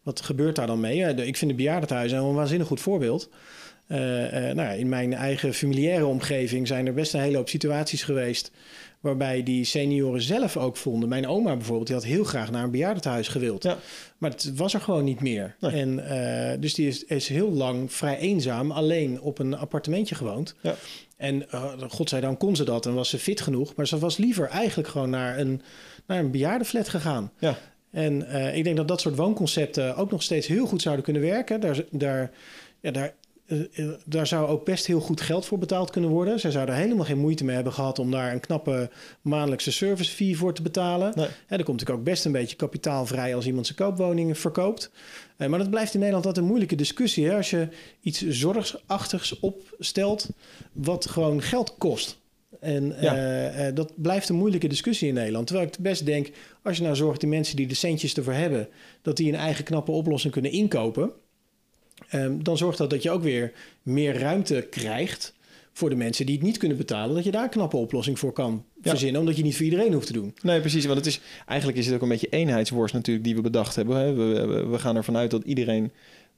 wat 0.03 0.21
gebeurt 0.21 0.57
daar 0.57 0.67
dan 0.67 0.81
mee? 0.81 1.15
Ik 1.15 1.37
vind 1.37 1.51
de 1.51 1.57
bejaardentehuizen 1.57 2.19
een 2.19 2.35
waanzinnig 2.35 2.67
goed 2.67 2.81
voorbeeld. 2.81 3.29
Eh, 3.87 4.27
eh, 4.27 4.57
nou 4.57 4.69
ja, 4.69 4.75
in 4.75 4.89
mijn 4.89 5.15
eigen 5.15 5.55
familiaire 5.55 6.07
omgeving 6.07 6.67
zijn 6.67 6.87
er 6.87 6.95
best 6.95 7.15
een 7.15 7.21
hele 7.21 7.37
hoop 7.37 7.49
situaties 7.49 8.03
geweest 8.03 8.51
waarbij 9.01 9.43
die 9.43 9.65
senioren 9.65 10.23
zelf 10.23 10.57
ook 10.57 10.77
vonden. 10.77 11.09
Mijn 11.09 11.29
oma 11.29 11.57
bijvoorbeeld, 11.57 11.87
die 11.87 11.97
had 11.97 12.05
heel 12.05 12.25
graag 12.25 12.51
naar 12.51 12.65
een 12.65 12.71
bejaardentehuis 12.71 13.29
gewild. 13.29 13.63
Ja. 13.63 13.79
Maar 14.19 14.31
het 14.31 14.53
was 14.55 14.75
er 14.75 14.81
gewoon 14.81 15.05
niet 15.05 15.21
meer. 15.21 15.57
Nee. 15.61 15.73
En, 15.73 16.09
eh, 16.09 16.61
dus 16.61 16.75
die 16.75 16.89
is, 16.89 17.05
is 17.05 17.29
heel 17.29 17.51
lang 17.51 17.93
vrij 17.93 18.19
eenzaam, 18.19 18.71
alleen 18.71 19.21
op 19.21 19.39
een 19.39 19.57
appartementje 19.57 20.15
gewoond. 20.15 20.55
Ja. 20.61 20.75
En 21.17 21.47
uh, 21.55 21.73
godzijdank 21.89 22.39
kon 22.39 22.57
ze 22.57 22.65
dat 22.65 22.87
en 22.87 22.95
was 22.95 23.09
ze 23.09 23.19
fit 23.19 23.41
genoeg. 23.41 23.75
Maar 23.75 23.87
ze 23.87 23.99
was 23.99 24.17
liever 24.17 24.49
eigenlijk 24.49 24.89
gewoon 24.89 25.11
naar 25.11 25.39
een, 25.39 25.63
naar 26.07 26.19
een 26.19 26.31
bejaardenflat 26.31 26.89
gegaan. 26.89 27.33
Ja. 27.39 27.59
En 27.91 28.23
uh, 28.23 28.57
ik 28.57 28.65
denk 28.65 28.77
dat 28.77 28.89
dat 28.89 29.01
soort 29.01 29.17
woonconcepten 29.17 29.97
ook 29.97 30.11
nog 30.11 30.23
steeds 30.23 30.47
heel 30.47 30.67
goed 30.67 30.83
zouden 30.83 31.05
kunnen 31.05 31.23
werken. 31.23 31.61
Daar, 31.61 31.85
daar, 31.91 32.31
ja, 32.81 32.91
daar 32.91 33.05
eh, 33.05 33.11
eh, 33.11 33.15
daar 34.05 34.27
zou 34.27 34.49
ook 34.49 34.65
best 34.65 34.87
heel 34.87 35.01
goed 35.01 35.21
geld 35.21 35.47
voor 35.47 35.59
betaald 35.59 35.91
kunnen 35.91 36.11
worden. 36.11 36.41
Zij 36.41 36.51
zouden 36.51 36.75
helemaal 36.75 37.05
geen 37.05 37.19
moeite 37.19 37.45
mee 37.45 37.55
hebben 37.55 37.73
gehad 37.73 37.99
om 37.99 38.11
daar 38.11 38.33
een 38.33 38.41
knappe 38.41 38.91
maandelijkse 39.23 39.73
service 39.73 40.11
fee 40.11 40.37
voor 40.37 40.55
te 40.55 40.63
betalen. 40.63 41.13
Nee. 41.15 41.27
Hè, 41.27 41.57
er 41.57 41.65
komt 41.65 41.79
natuurlijk 41.79 41.99
ook 41.99 42.05
best 42.05 42.25
een 42.25 42.33
beetje 42.33 42.57
kapitaal 42.57 43.07
vrij 43.07 43.35
als 43.35 43.47
iemand 43.47 43.67
zijn 43.67 43.79
koopwoningen 43.79 44.37
verkoopt. 44.37 44.91
Eh, 45.37 45.49
maar 45.49 45.59
dat 45.59 45.71
blijft 45.71 45.93
in 45.95 45.99
Nederland 45.99 46.27
altijd 46.27 46.45
een 46.45 46.51
moeilijke 46.51 46.77
discussie. 46.77 47.27
Hè? 47.27 47.37
Als 47.37 47.51
je 47.51 47.69
iets 48.01 48.27
zorgachtigs 48.29 49.41
opstelt 49.41 50.29
wat 50.73 51.07
gewoon 51.07 51.43
geld 51.43 51.75
kost. 51.79 52.19
En 52.61 52.95
Ja. 53.01 53.15
eh, 53.17 53.69
eh, 53.69 53.75
dat 53.75 53.93
blijft 54.03 54.29
een 54.29 54.37
moeilijke 54.37 54.67
discussie 54.67 55.09
in 55.09 55.15
Nederland. 55.15 55.47
Terwijl 55.47 55.69
ik 55.69 55.79
best 55.79 56.07
denk, 56.07 56.31
als 56.63 56.77
je 56.77 56.83
nou 56.83 56.97
zorgt 56.97 57.21
die 57.21 57.29
mensen 57.29 57.57
die 57.57 57.67
de 57.67 57.75
centjes 57.75 58.15
ervoor 58.15 58.33
hebben, 58.33 58.69
dat 59.03 59.17
die 59.17 59.29
een 59.29 59.39
eigen 59.39 59.65
knappe 59.65 59.91
oplossing 59.91 60.33
kunnen 60.33 60.51
inkopen. 60.51 61.13
Ehm, 62.09 62.43
dan 62.43 62.57
zorgt 62.57 62.79
dat 62.79 62.91
dat 62.91 63.03
je 63.03 63.11
ook 63.11 63.23
weer 63.23 63.53
meer 63.83 64.19
ruimte 64.19 64.67
krijgt 64.71 65.35
voor 65.73 65.91
de 65.91 65.97
mensen 65.97 66.27
die 66.27 66.35
het 66.35 66.45
niet 66.45 66.57
kunnen 66.59 66.77
betalen. 66.77 67.15
Dat 67.15 67.25
je 67.25 67.31
daar 67.31 67.43
een 67.43 67.49
knappe 67.51 67.77
oplossing 67.77 68.19
voor 68.19 68.33
kan 68.33 68.65
Ja. 68.83 68.91
verzinnen. 68.91 69.21
Omdat 69.21 69.37
je 69.37 69.43
niet 69.43 69.57
voor 69.57 69.65
iedereen 69.65 69.93
hoeft 69.93 70.07
te 70.07 70.13
doen. 70.13 70.35
Nee, 70.43 70.61
precies. 70.61 70.85
Want 70.85 70.97
het 70.99 71.07
is, 71.07 71.21
eigenlijk 71.47 71.79
is 71.79 71.87
het 71.87 71.95
ook 71.95 72.03
een 72.03 72.09
beetje 72.09 72.29
eenheidsworst 72.29 72.95
natuurlijk 72.95 73.25
die 73.25 73.35
we 73.35 73.41
bedacht 73.41 73.77
hebben. 73.77 73.97
Hè. 73.97 74.13
We, 74.15 74.47
we, 74.47 74.67
we 74.67 74.79
gaan 74.79 74.97
ervan 74.97 75.17
uit 75.17 75.31
dat 75.31 75.45
iedereen 75.45 75.93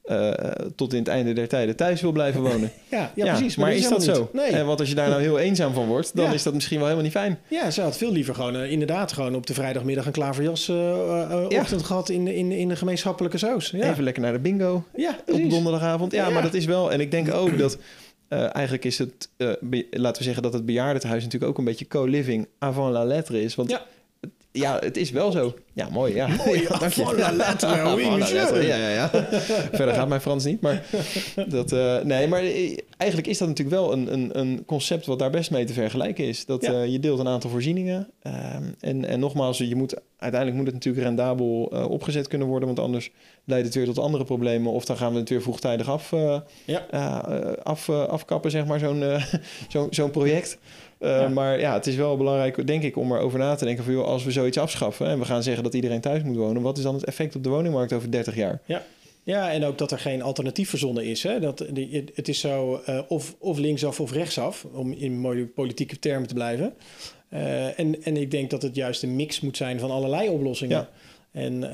eh, 0.09 0.31
tot 0.75 0.93
in 0.93 0.99
het 0.99 1.07
einde 1.07 1.33
der 1.33 1.47
tijden 1.47 1.75
thuis 1.75 2.01
wil 2.01 2.11
blijven 2.11 2.41
wonen. 2.41 2.71
Ja, 2.89 3.11
ja, 3.15 3.25
precies. 3.25 3.55
Maar, 3.55 3.73
is 3.73 3.89
dat 3.89 4.03
zo? 4.03 4.29
Nee. 4.33 4.45
En 4.51 4.65
want 4.65 4.79
als 4.79 4.89
je 4.89 4.95
daar 4.95 5.09
nou 5.09 5.21
heel 5.21 5.39
eenzaam 5.39 5.73
van 5.73 5.87
wordt, 5.87 6.15
dan 6.15 6.25
Ja. 6.25 6.31
is 6.33 6.43
dat 6.43 6.53
misschien 6.53 6.77
wel 6.77 6.85
helemaal 6.87 7.07
niet 7.09 7.17
fijn. 7.17 7.39
Ja, 7.47 7.71
ze 7.71 7.81
had 7.81 7.97
veel 7.97 8.11
liever 8.11 8.35
gewoon 8.35 8.55
eh, 8.55 8.71
inderdaad 8.71 9.11
gewoon 9.11 9.35
op 9.35 9.45
de 9.47 9.53
vrijdagmiddag 9.53 10.05
een 10.05 10.11
klaverjas 10.11 10.69
eh, 10.69 10.75
eh, 10.91 11.45
Ja. 11.49 11.59
ochtend 11.59 11.83
gehad 11.83 12.09
in, 12.09 12.25
de- 12.25 12.35
in, 12.35 12.51
in 12.51 12.67
de 12.69 12.75
gemeenschappelijke 12.75 13.37
saus. 13.37 13.69
Ja, 13.69 13.89
Even 13.91 14.03
lekker 14.03 14.21
naar 14.23 14.33
de 14.33 14.39
bingo 14.39 14.83
ja 14.95 15.15
op 15.31 15.49
donderdagavond. 15.49 16.11
Ja, 16.11 16.29
maar 16.29 16.41
dat 16.41 16.53
is 16.53 16.65
wel. 16.65 16.91
En 16.91 16.99
ik 16.99 17.11
denk 17.11 17.33
ook 17.33 17.57
dat 17.57 17.77
eh, 18.27 18.55
eigenlijk 18.55 18.85
is 18.85 18.97
het, 18.97 19.29
eh, 19.37 19.47
laten 19.91 20.17
we 20.17 20.23
zeggen 20.23 20.43
dat 20.43 20.53
het 20.53 20.65
bejaardentehuis 20.65 21.23
natuurlijk 21.23 21.51
ook 21.51 21.57
een 21.57 21.63
beetje 21.63 21.87
co-living 21.87 22.47
avant 22.59 22.93
la 22.93 23.03
lettre 23.05 23.41
is. 23.41 23.55
Want 23.55 23.79
Ja. 24.51 24.79
het 24.79 24.97
is 24.97 25.11
wel 25.11 25.31
zo. 25.31 25.53
Ja, 25.73 25.89
mooi. 25.91 26.15
Ja, 26.15 26.27
Mooi, 26.45 26.61
Ja, 26.61 26.77
dank 26.77 26.91
je. 26.93 27.33
lettre, 27.35 27.95
oui, 27.95 28.65
Ja, 28.67 28.75
ja, 28.75 28.89
ja. 28.89 29.09
Verder 29.77 29.93
gaat 29.93 30.07
mijn 30.07 30.21
Frans 30.21 30.43
niet. 30.45 30.61
Maar, 30.61 30.83
dat, 31.47 31.71
eh, 31.71 31.97
nee, 32.01 32.27
maar 32.27 32.41
eigenlijk 32.97 33.27
is 33.29 33.37
dat 33.37 33.47
natuurlijk 33.47 33.75
wel 33.77 33.91
een, 33.93 34.13
een, 34.13 34.39
een 34.39 34.63
concept 34.65 35.05
wat 35.05 35.19
daar 35.19 35.29
best 35.29 35.51
mee 35.51 35.65
te 35.65 35.73
vergelijken 35.73 36.25
is. 36.25 36.45
Dat 36.45 36.61
Ja. 36.65 36.71
eh, 36.73 36.85
je 36.87 36.99
deelt 36.99 37.19
een 37.19 37.27
aantal 37.27 37.49
voorzieningen. 37.49 38.07
ehm, 38.21 38.63
en, 38.79 39.05
en 39.05 39.19
nogmaals, 39.19 39.57
je 39.57 39.75
moet, 39.75 39.93
uiteindelijk 40.17 40.55
moet 40.61 40.65
het 40.73 40.75
natuurlijk 40.75 41.05
rendabel 41.05 41.69
eh, 41.73 41.89
opgezet 41.89 42.27
kunnen 42.27 42.47
worden. 42.47 42.67
Want 42.67 42.79
anders 42.79 43.11
leidt 43.45 43.65
het 43.65 43.75
weer 43.75 43.85
tot 43.85 43.99
andere 43.99 44.23
problemen. 44.23 44.71
Of 44.71 44.85
dan 44.85 44.97
gaan 44.97 45.13
we 45.13 45.19
het 45.19 45.29
weer 45.29 45.41
vroegtijdig 45.41 45.89
af, 45.89 46.13
Ja. 46.65 46.85
af, 47.63 47.89
afkappen, 47.89 48.51
zeg 48.51 48.65
maar, 48.65 48.79
zo'n 48.79 49.03
zo'n 49.73 49.87
zo'n 49.89 50.11
project. 50.11 50.57
Eh, 50.99 51.09
Ja. 51.09 51.27
Maar 51.27 51.59
ja, 51.59 51.73
het 51.73 51.87
is 51.87 51.95
wel 51.95 52.17
belangrijk, 52.17 52.67
denk 52.67 52.83
ik, 52.83 52.97
om 52.97 53.11
erover 53.11 53.39
na 53.39 53.55
te 53.55 53.65
denken 53.65 53.83
van... 53.83 53.93
Joh, 53.93 54.05
als 54.05 54.23
we 54.23 54.31
zoiets 54.31 54.57
afschaffen 54.57 55.07
en 55.07 55.19
we 55.19 55.25
gaan 55.25 55.43
zeggen 55.43 55.63
dat 55.63 55.73
iedereen 55.73 56.01
thuis 56.01 56.23
moet 56.23 56.35
wonen... 56.35 56.61
wat 56.61 56.77
is 56.77 56.83
dan 56.83 56.95
het 56.95 57.03
effect 57.03 57.35
op 57.35 57.43
de 57.43 57.49
woningmarkt 57.49 57.93
over 57.93 58.11
30 58.11 58.35
jaar? 58.35 58.61
Ja, 59.23 59.51
en 59.51 59.63
ook 59.63 59.77
dat 59.77 59.91
er 59.91 59.99
geen 59.99 60.21
alternatief 60.21 60.69
verzonnen 60.69 61.05
is. 61.05 61.23
Hè? 61.23 61.39
Dat, 61.39 61.59
het 62.13 62.27
is 62.27 62.39
zo 62.39 62.81
eh, 62.85 62.99
of, 63.07 63.35
of 63.39 63.57
linksaf 63.57 63.99
of 63.99 64.11
rechtsaf, 64.11 64.65
om 64.73 64.91
in 64.91 65.19
mooie 65.19 65.45
politieke 65.45 65.99
termen 65.99 66.27
te 66.27 66.33
blijven. 66.33 66.73
Eh, 67.29 67.79
en, 67.79 68.03
en 68.03 68.17
ik 68.17 68.31
denk 68.31 68.49
dat 68.49 68.61
het 68.61 68.75
juist 68.75 69.03
een 69.03 69.15
mix 69.15 69.39
moet 69.39 69.57
zijn 69.57 69.79
van 69.79 69.91
allerlei 69.91 70.29
oplossingen. 70.29 70.77
Ja. 70.77 70.89
En, 71.31 71.73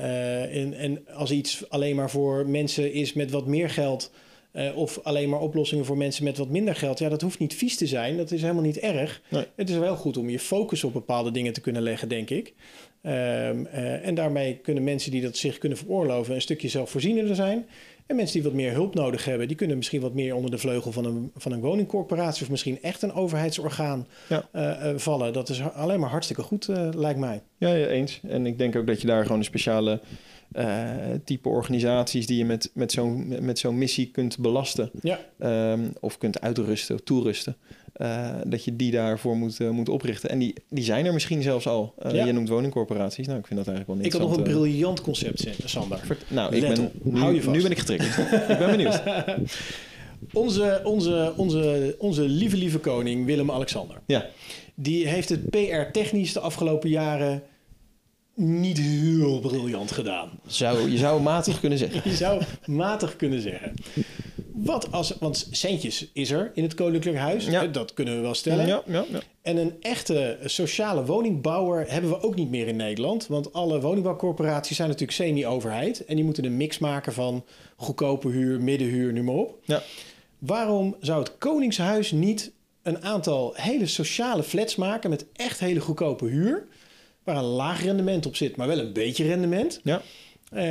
en, 0.50 0.74
en 0.74 1.06
als 1.14 1.30
iets 1.30 1.64
alleen 1.68 1.96
maar 1.96 2.10
voor 2.10 2.48
mensen 2.48 2.92
is 2.92 3.12
met 3.12 3.30
wat 3.30 3.46
meer 3.46 3.70
geld... 3.70 4.10
eh, 4.56 4.76
of 4.76 5.00
alleen 5.02 5.28
maar 5.28 5.40
oplossingen 5.40 5.84
voor 5.84 5.96
mensen 5.96 6.24
met 6.24 6.38
wat 6.38 6.48
minder 6.48 6.74
geld... 6.76 6.98
ja, 6.98 7.08
dat 7.08 7.20
hoeft 7.20 7.38
niet 7.38 7.54
vies 7.54 7.76
te 7.76 7.86
zijn. 7.86 8.16
Dat 8.16 8.30
is 8.30 8.40
helemaal 8.42 8.62
niet 8.62 8.78
erg. 8.78 9.20
Nee. 9.28 9.46
Het 9.56 9.70
is 9.70 9.76
wel 9.76 9.96
goed 9.96 10.16
om 10.16 10.28
je 10.30 10.38
focus 10.38 10.84
op 10.84 10.92
bepaalde 10.92 11.30
dingen 11.30 11.52
te 11.52 11.60
kunnen 11.60 11.82
leggen, 11.82 12.08
denk 12.08 12.30
ik. 12.30 12.54
Ehm, 13.02 13.64
eh, 13.66 14.06
en 14.06 14.14
daarmee 14.14 14.56
kunnen 14.56 14.84
mensen 14.84 15.10
die 15.10 15.22
dat 15.22 15.36
zich 15.36 15.58
kunnen 15.58 15.78
veroorloven... 15.78 16.34
een 16.34 16.40
stukje 16.40 16.68
zelfvoorzienender 16.68 17.34
zijn... 17.34 17.66
En 18.06 18.16
mensen 18.16 18.34
die 18.34 18.42
wat 18.42 18.52
meer 18.52 18.72
hulp 18.72 18.94
nodig 18.94 19.24
hebben, 19.24 19.48
die 19.48 19.56
kunnen 19.56 19.76
misschien 19.76 20.00
wat 20.00 20.14
meer 20.14 20.34
onder 20.34 20.50
de 20.50 20.58
vleugel 20.58 20.92
van 20.92 21.04
een, 21.04 21.30
van 21.36 21.52
een 21.52 21.60
woningcorporatie 21.60 22.42
of 22.42 22.50
misschien 22.50 22.82
echt 22.82 23.02
een 23.02 23.12
overheidsorgaan 23.12 24.06
Ja. 24.28 24.48
eh, 24.52 24.92
vallen. 24.96 25.32
Dat 25.32 25.48
is 25.48 25.60
alleen 25.62 26.00
maar 26.00 26.10
hartstikke 26.10 26.42
goed, 26.42 26.68
lijkt 26.94 27.18
mij. 27.18 27.42
Ja, 27.58 27.74
ja, 27.74 27.86
eens. 27.86 28.20
En 28.28 28.46
ik 28.46 28.58
denk 28.58 28.76
ook 28.76 28.86
dat 28.86 29.00
je 29.00 29.06
daar 29.06 29.22
gewoon 29.22 29.38
een 29.38 29.44
speciale 29.44 30.00
eh, 30.52 30.86
type 31.24 31.48
organisaties... 31.48 32.26
die 32.26 32.38
je 32.38 32.44
met, 32.44 32.70
met 32.74 32.92
zo'n 32.92 33.34
met 33.40 33.58
zo'n 33.58 33.78
missie 33.78 34.10
kunt 34.10 34.38
belasten. 34.38 34.90
Ja. 35.02 35.18
ehm, 35.38 35.80
of 36.00 36.18
kunt 36.18 36.40
uitrusten, 36.40 36.94
of 36.94 37.00
toerusten. 37.00 37.56
eh, 37.92 38.30
dat 38.46 38.64
je 38.64 38.76
die 38.76 38.90
daarvoor 38.90 39.36
moet, 39.36 39.60
eh, 39.60 39.70
moet 39.70 39.88
oprichten. 39.88 40.30
En 40.30 40.38
die, 40.38 40.54
die 40.70 40.84
zijn 40.84 41.06
er 41.06 41.12
misschien 41.12 41.42
zelfs 41.42 41.66
al. 41.66 41.94
Ja. 42.12 42.24
Je 42.24 42.32
noemt 42.32 42.48
woningcorporaties. 42.48 43.26
Nou, 43.26 43.38
ik 43.38 43.46
vind 43.46 43.58
dat 43.58 43.68
eigenlijk 43.68 43.98
wel 43.98 44.06
Ik 44.06 44.12
had 44.12 44.28
nog 44.28 44.36
een 44.36 44.52
briljant 44.52 45.00
concept, 45.00 45.46
Sander. 45.64 46.00
Nou, 46.28 46.54
ik 46.54 46.60
ben, 46.60 46.78
op. 46.80 46.92
nu, 47.04 47.18
Hou 47.18 47.34
je 47.34 47.42
vast. 47.42 47.56
nu 47.56 47.62
ben 47.62 47.70
ik 47.70 47.78
getriggerd. 47.78 48.18
ik 48.50 48.58
ben 48.58 48.70
benieuwd. 48.70 49.02
Onze, 50.32 50.80
onze, 50.84 51.32
onze, 51.36 51.94
onze 51.98 52.22
lieve, 52.22 52.56
lieve 52.56 52.78
koning 52.78 53.26
Willem-Alexander. 53.26 53.96
Ja, 54.06 54.26
Die 54.78 55.06
heeft 55.08 55.28
het 55.28 55.50
PR-technisch 55.50 56.32
de 56.32 56.40
afgelopen 56.40 56.88
jaren 56.88 57.42
niet 58.34 58.78
heel 58.78 59.40
briljant 59.40 59.90
gedaan. 59.90 60.30
zou, 60.46 60.90
je 60.90 60.98
zou 60.98 61.22
matig 61.22 61.60
kunnen 61.60 61.78
zeggen. 61.78 62.00
Je 62.10 62.16
zou 62.16 62.42
matig 62.66 63.16
kunnen 63.16 63.40
zeggen. 63.40 63.74
Wat 64.52 64.92
als, 64.92 65.14
want 65.20 65.48
centjes 65.50 66.10
is 66.12 66.30
er 66.30 66.50
in 66.54 66.62
het 66.62 66.74
Koninklijk 66.74 67.16
Huis, 67.16 67.46
Ja. 67.46 67.62
eh, 67.62 67.72
dat 67.72 67.94
kunnen 67.94 68.14
we 68.16 68.20
wel 68.20 68.34
stellen. 68.34 68.66
Ja, 68.66 68.82
ja, 68.86 69.04
ja. 69.12 69.20
En 69.42 69.56
een 69.56 69.74
echte 69.80 70.38
sociale 70.44 71.04
woningbouwer 71.04 71.90
hebben 71.92 72.10
we 72.10 72.22
ook 72.22 72.34
niet 72.34 72.50
meer 72.50 72.66
in 72.68 72.76
Nederland. 72.76 73.26
Want 73.26 73.52
alle 73.52 73.80
woningbouwcorporaties 73.80 74.76
zijn 74.76 74.88
natuurlijk 74.88 75.16
semi-overheid. 75.18 76.04
En 76.04 76.16
die 76.16 76.24
moeten 76.24 76.44
een 76.44 76.56
mix 76.56 76.78
maken 76.78 77.12
van 77.12 77.44
goedkope 77.76 78.28
huur, 78.28 78.60
middenhuur, 78.60 79.12
noem 79.12 79.24
maar 79.24 79.34
op. 79.34 79.58
Ja. 79.64 79.82
Waarom 80.38 80.96
zou 81.00 81.18
het 81.22 81.38
Koningshuis 81.38 82.12
niet 82.12 82.52
een 82.86 83.02
aantal 83.04 83.52
hele 83.56 83.86
sociale 83.86 84.42
flats 84.42 84.76
maken 84.76 85.10
met 85.10 85.26
echt 85.32 85.60
hele 85.60 85.80
goedkope 85.80 86.26
huur? 86.26 86.66
Waar 87.24 87.36
een 87.36 87.42
laag 87.44 87.82
rendement 87.82 88.26
op 88.26 88.36
zit, 88.36 88.56
maar 88.56 88.66
wel 88.66 88.78
een 88.78 88.92
beetje 88.92 89.24
rendement. 89.26 89.80
ja. 89.84 90.02
Ehm, 90.52 90.62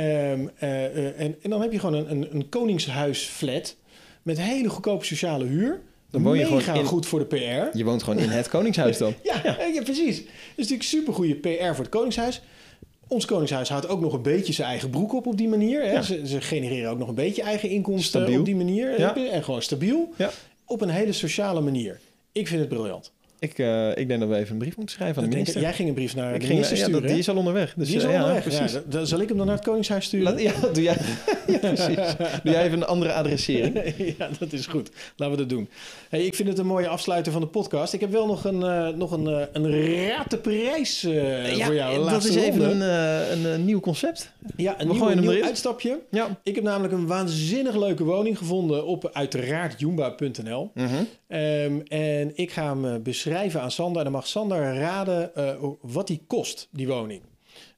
eh, 0.58 0.84
eh, 0.84 1.20
en, 1.20 1.36
en 1.42 1.50
dan 1.50 1.60
heb 1.60 1.72
je 1.72 1.78
gewoon 1.78 1.94
een, 1.94 2.10
een, 2.10 2.28
een 2.34 2.48
Koningshuis-flat 2.48 3.76
met 4.22 4.40
hele 4.40 4.68
goedkope 4.68 5.04
sociale 5.04 5.44
huur. 5.44 5.80
Dan 6.10 6.22
woon 6.22 6.38
je 6.38 6.44
gewoon 6.46 6.76
in- 6.76 6.84
goed 6.84 7.06
voor 7.06 7.18
de 7.18 7.24
PR. 7.24 7.76
Je 7.78 7.84
woont 7.84 8.02
gewoon 8.02 8.18
in 8.18 8.28
het 8.28 8.48
Koningshuis 8.48 8.98
dan. 8.98 9.14
Ja, 9.22 9.42
ja. 9.74 9.82
precies. 9.82 10.16
Dat 10.16 10.26
is 10.26 10.68
natuurlijk 10.68 10.82
super 10.82 11.12
goede 11.14 11.34
PR 11.34 11.64
voor 11.74 11.84
het 11.84 11.88
Koningshuis. 11.88 12.42
Ons 13.08 13.24
Koningshuis 13.24 13.68
houdt 13.68 13.88
ook 13.88 14.00
nog 14.00 14.12
een 14.12 14.22
beetje 14.22 14.52
zijn 14.52 14.68
eigen 14.68 14.90
broek 14.90 15.12
op 15.14 15.26
op 15.26 15.36
die 15.36 15.48
manier. 15.48 15.82
Hè? 15.82 15.92
Ja. 15.92 16.02
Ze, 16.02 16.26
ze 16.26 16.40
genereren 16.40 16.90
ook 16.90 16.98
nog 16.98 17.08
een 17.08 17.14
beetje 17.14 17.42
eigen 17.42 17.68
inkomsten 17.68 18.20
Stabiel. 18.20 18.38
op 18.38 18.44
die 18.44 18.56
manier. 18.56 18.94
En 19.30 19.44
gewoon 19.44 19.62
stabiel. 19.62 20.12
Ja. 20.16 20.30
Op 20.64 20.80
een 20.80 20.88
hele 20.88 21.12
sociale 21.12 21.60
manier. 21.60 22.00
Ik 22.36 22.48
vind 22.48 22.60
het 22.60 22.68
briljant. 22.68 23.15
Ik, 23.38 23.58
eh, 23.58 23.96
ik 23.96 24.08
denk 24.08 24.20
dat 24.20 24.28
we 24.28 24.36
even 24.36 24.52
een 24.52 24.58
brief 24.58 24.76
moeten 24.76 24.94
schrijven 24.94 25.16
aan 25.16 25.22
de 25.22 25.28
Ik 25.30 25.36
minister. 25.36 25.60
jij 25.62 25.72
ging 25.72 25.88
een 25.88 25.94
brief 25.94 26.14
naar 26.14 26.26
ik 26.34 26.40
de 26.40 26.46
ging, 26.46 26.52
minister 26.52 26.76
ja, 26.76 26.82
sturen. 26.82 27.00
dat, 27.02 27.10
die 27.10 27.20
is 27.20 27.28
al 27.28 27.36
onderweg. 27.36 27.74
Dus, 27.76 27.86
Die 27.86 27.96
is 27.96 28.02
eh, 28.02 28.08
al 28.08 28.14
ja, 28.14 28.20
onderweg. 28.20 28.52
Ja, 28.52 28.58
precies. 28.58 28.78
dan 28.88 29.06
zal 29.06 29.20
ik 29.20 29.28
hem 29.28 29.36
dan 29.36 29.46
naar 29.46 29.56
het 29.56 29.64
Koningshuis 29.64 30.04
sturen? 30.04 30.32
Laat- 30.32 30.40
ja, 30.42 30.52
doe 30.72 30.82
jij, 30.82 30.96
ja, 31.46 31.58
precies. 31.58 31.96
Doe 32.42 32.52
jij 32.52 32.64
even 32.64 32.76
een 32.78 32.86
andere 32.86 33.12
adressering. 33.12 33.94
ja, 34.18 34.28
dat 34.38 34.52
is 34.52 34.66
goed. 34.66 34.90
Laten 35.16 35.34
we 35.36 35.40
dat 35.40 35.50
doen. 35.50 35.68
Hey, 36.08 36.24
ik 36.24 36.34
vind 36.34 36.48
het 36.48 36.58
een 36.58 36.66
mooie 36.66 36.88
afsluiter 36.88 37.32
van 37.32 37.40
de 37.40 37.46
podcast. 37.46 37.92
Ik 37.92 38.00
heb 38.00 38.10
wel 38.10 38.26
nog 38.26 38.44
een, 38.44 38.62
eh, 38.62 38.88
nog 38.88 39.10
een, 39.12 39.46
een 39.52 40.06
raad 40.08 40.30
de 40.30 40.38
prijs 40.38 41.04
eh, 41.04 41.64
voor 41.64 41.74
jou. 41.74 42.10
dat 42.10 42.24
is 42.24 42.34
even 42.36 42.80
een, 42.80 43.44
een, 43.44 43.64
nieuw 43.64 43.80
concept. 43.80 44.30
Ja, 44.56 44.74
een 44.80 44.88
We 44.88 45.14
nieuw, 45.14 45.42
uitstapje. 45.44 45.98
Ja. 46.10 46.38
Ik 46.42 46.54
heb 46.54 46.64
namelijk 46.64 46.92
een 46.92 47.06
waanzinnig 47.06 47.76
leuke 47.76 48.04
woning 48.04 48.38
gevonden 48.38 48.86
op 48.86 49.10
uiteraard 49.12 49.80
joomba.nl. 49.80 50.70
Mhm. 50.74 50.94
Ehm, 51.28 51.72
en 51.88 52.32
ik 52.34 52.50
ga 52.50 52.68
hem 52.68 52.84
eh, 52.84 52.94
beschrijven 53.26 53.60
aan 53.60 53.70
Sander. 53.70 53.96
En 53.98 54.04
dan 54.04 54.12
mag 54.12 54.26
Sander 54.26 54.74
raden 54.78 55.34
eh, 55.34 55.54
wat 55.80 56.06
die 56.06 56.22
kost, 56.26 56.68
die 56.70 56.86
woning. 56.88 57.22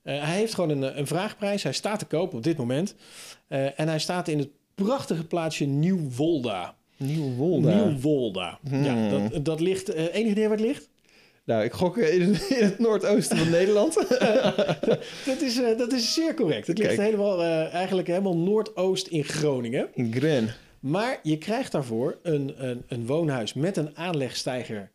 Eh, 0.02 0.22
hij 0.22 0.36
heeft 0.36 0.54
gewoon 0.54 0.70
een, 0.70 0.98
een 0.98 1.06
vraagprijs. 1.06 1.62
Hij 1.62 1.72
staat 1.72 1.98
te 1.98 2.04
koop 2.04 2.34
op 2.34 2.42
dit 2.42 2.56
moment. 2.56 2.94
Eh, 3.48 3.80
en 3.80 3.88
hij 3.88 3.98
staat 3.98 4.28
in 4.28 4.38
het 4.38 4.48
prachtige 4.74 5.24
plaatsje 5.24 5.64
Nieuw-Wolda. 5.64 6.74
Nieuw-Wolda. 6.96 7.84
Nieuw-Wolda. 7.84 8.58
Ja, 8.70 8.94
Hmm. 8.94 9.10
dat, 9.30 9.44
dat 9.44 9.60
ligt... 9.60 9.88
eh 9.88 10.14
enig 10.14 10.30
idee 10.30 10.48
waar 10.48 10.56
het 10.56 10.66
ligt? 10.66 10.88
Nou, 11.44 11.64
ik 11.64 11.72
gok 11.72 11.96
in, 11.98 12.20
in 12.48 12.64
het 12.64 12.78
noordoosten 12.78 13.36
van 13.36 13.50
Nederland. 13.50 13.94
Dat 15.26 15.40
is, 15.40 15.60
eh, 15.60 15.78
dat 15.78 15.92
is 15.92 16.14
zeer 16.14 16.34
correct. 16.34 16.66
Het 16.66 16.78
ligt 16.78 16.94
Kijk. 16.94 17.00
helemaal, 17.10 17.42
eh, 17.42 17.74
eigenlijk 17.74 18.08
helemaal 18.08 18.36
noordoost 18.36 19.06
in 19.06 19.24
Groningen. 19.24 19.88
In 19.94 20.12
Gren. 20.12 20.48
Maar 20.80 21.18
je 21.22 21.38
krijgt 21.38 21.72
daarvoor 21.72 22.18
een, 22.22 22.54
een, 22.56 22.82
een 22.88 23.06
woonhuis 23.06 23.54
met 23.54 23.76
een 23.76 23.96
aanlegstijger 23.96 24.90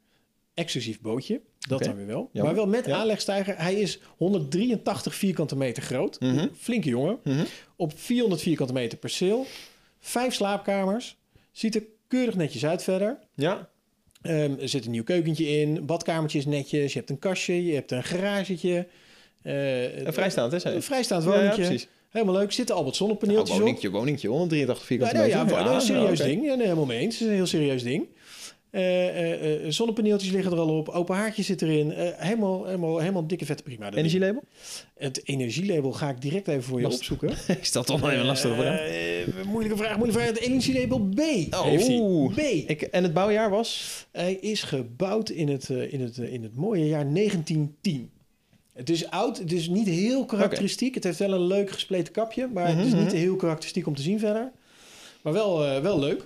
exclusief 0.54 1.02
bootje. 1.02 1.42
Dat 1.60 1.80
Oké. 1.80 1.88
dan 1.88 1.96
weer 1.98 2.06
wel. 2.06 2.30
Jammer. 2.34 2.54
Maar 2.56 2.64
wel 2.64 2.72
met 2.74 2.86
Ja. 2.86 2.96
aanlegstijger. 2.98 3.58
Hij 3.58 3.74
is 3.76 4.00
183 4.18 5.16
vierkante 5.16 5.56
meter 5.56 5.84
groot. 5.84 6.20
Mhm. 6.20 6.48
Flinke 6.60 6.90
jongen. 6.90 7.20
Mhm. 7.24 7.44
Op 7.76 7.92
400 7.96 8.42
vierkante 8.42 8.74
meter 8.74 8.98
perceel. 8.98 9.46
Vijf 10.00 10.34
slaapkamers. 10.34 11.18
Ziet 11.52 11.76
er 11.76 11.84
keurig 12.08 12.36
netjes 12.36 12.66
uit 12.66 12.84
verder. 12.84 13.18
Ja, 13.36 13.72
Ehm, 14.22 14.54
er 14.60 14.70
zit 14.70 14.86
een 14.86 14.92
nieuw 14.92 15.04
keukentje 15.04 15.48
in, 15.48 15.86
badkamertje 15.86 16.38
is 16.38 16.46
netjes, 16.46 16.94
je 16.94 16.98
hebt 17.00 17.10
een 17.12 17.20
kastje, 17.20 17.66
je 17.66 17.74
hebt 17.74 17.92
een 17.92 18.04
garagetje. 18.04 18.88
eh, 19.42 20.06
een 20.06 20.14
vrijstaand, 20.14 20.64
hè? 20.64 20.74
Een 20.76 20.84
vrijstaand 20.84 21.24
Ja, 21.24 21.44
ja, 21.44 21.50
woningje. 21.56 21.86
Helemaal 22.10 22.36
leuk. 22.36 22.52
Zitten 22.52 22.76
al 22.76 22.84
wat 22.84 23.00
Nou, 23.00 23.04
zonnepaneeltjes 23.10 23.56
op. 23.56 23.62
woningje, 23.62 23.90
woningje, 23.90 24.28
183 24.28 24.80
Ja, 24.82 24.88
vierkante 24.88 25.16
meter. 25.18 25.58
ja, 25.58 25.64
dat 25.64 25.82
is 25.82 25.90
een 25.90 25.96
serieus 25.96 26.20
ding. 26.20 26.46
Ja, 26.46 26.54
nee, 26.56 26.64
helemaal 26.64 26.86
mee 26.86 27.00
eens. 27.00 27.14
Het 27.14 27.22
is 27.24 27.28
een 27.28 27.34
heel 27.34 27.46
serieus 27.46 27.84
ding. 27.84 28.08
Eh, 28.74 29.70
zonnepaneeltjes 29.70 30.32
liggen 30.32 30.52
er 30.52 30.58
al 30.58 30.78
op. 30.78 30.90
Open 30.90 31.16
haartje 31.16 31.44
zit 31.44 31.62
erin. 31.62 31.92
Helemaal, 31.96 32.66
helemaal, 32.66 33.00
helemaal 33.00 33.28
dikke 33.28 33.46
vette 33.46 33.64
prima. 33.64 33.90
dat. 33.90 34.00
Energielabel? 34.00 34.44
Het 34.98 35.22
energielabel 35.28 35.92
ga 35.92 36.10
ik 36.10 36.22
direct 36.22 36.48
even 36.48 36.64
voor 36.64 36.80
je 36.80 36.86
opzoeken. 36.86 37.30
Ik 37.58 37.66
stel 37.66 37.84
toch 37.84 38.02
nog 38.02 38.12
even 38.12 38.26
lastig 38.26 38.56
moeilijke 39.46 39.78
vraag, 39.78 39.98
moeilijke 39.98 40.22
vraag. 40.22 40.28
Het 40.28 40.40
energielabel 40.40 41.00
B. 41.00 41.20
Oeh. 41.90 42.34
B. 42.34 42.40
Ik, 42.40 42.82
en 42.82 43.04
het 43.04 43.14
bouwjaar 43.14 43.50
was? 43.50 44.06
Hij 44.12 44.34
is 44.34 44.64
gebouwd 44.64 45.30
in 45.30 45.48
het, 45.48 45.70
in, 45.70 46.02
het, 46.02 46.18
in 46.18 46.44
het 46.44 46.56
mooie 46.56 46.88
jaar 46.88 47.14
1910. 47.14 48.10
Het 48.74 48.90
is 48.90 49.10
oud, 49.10 49.38
het 49.38 49.52
is 49.52 49.70
niet 49.70 49.88
heel 49.88 50.26
karakteristiek. 50.26 50.96
Het 50.96 51.04
heeft 51.04 51.20
wel 51.20 51.34
een 51.34 51.48
leuk 51.48 51.72
gespleten 51.72 52.14
kapje, 52.14 52.50
maar 52.54 52.68
het 52.68 52.86
is 52.86 52.92
Mhm, 52.92 52.98
niet 52.98 53.08
mhm. 53.08 53.16
heel 53.16 53.36
karakteristiek 53.36 53.88
om 53.88 53.96
te 53.96 54.02
zien 54.02 54.20
verder. 54.20 54.52
Maar 55.22 55.34
wel, 55.34 55.82
wel 55.82 56.00
leuk. 56.00 56.26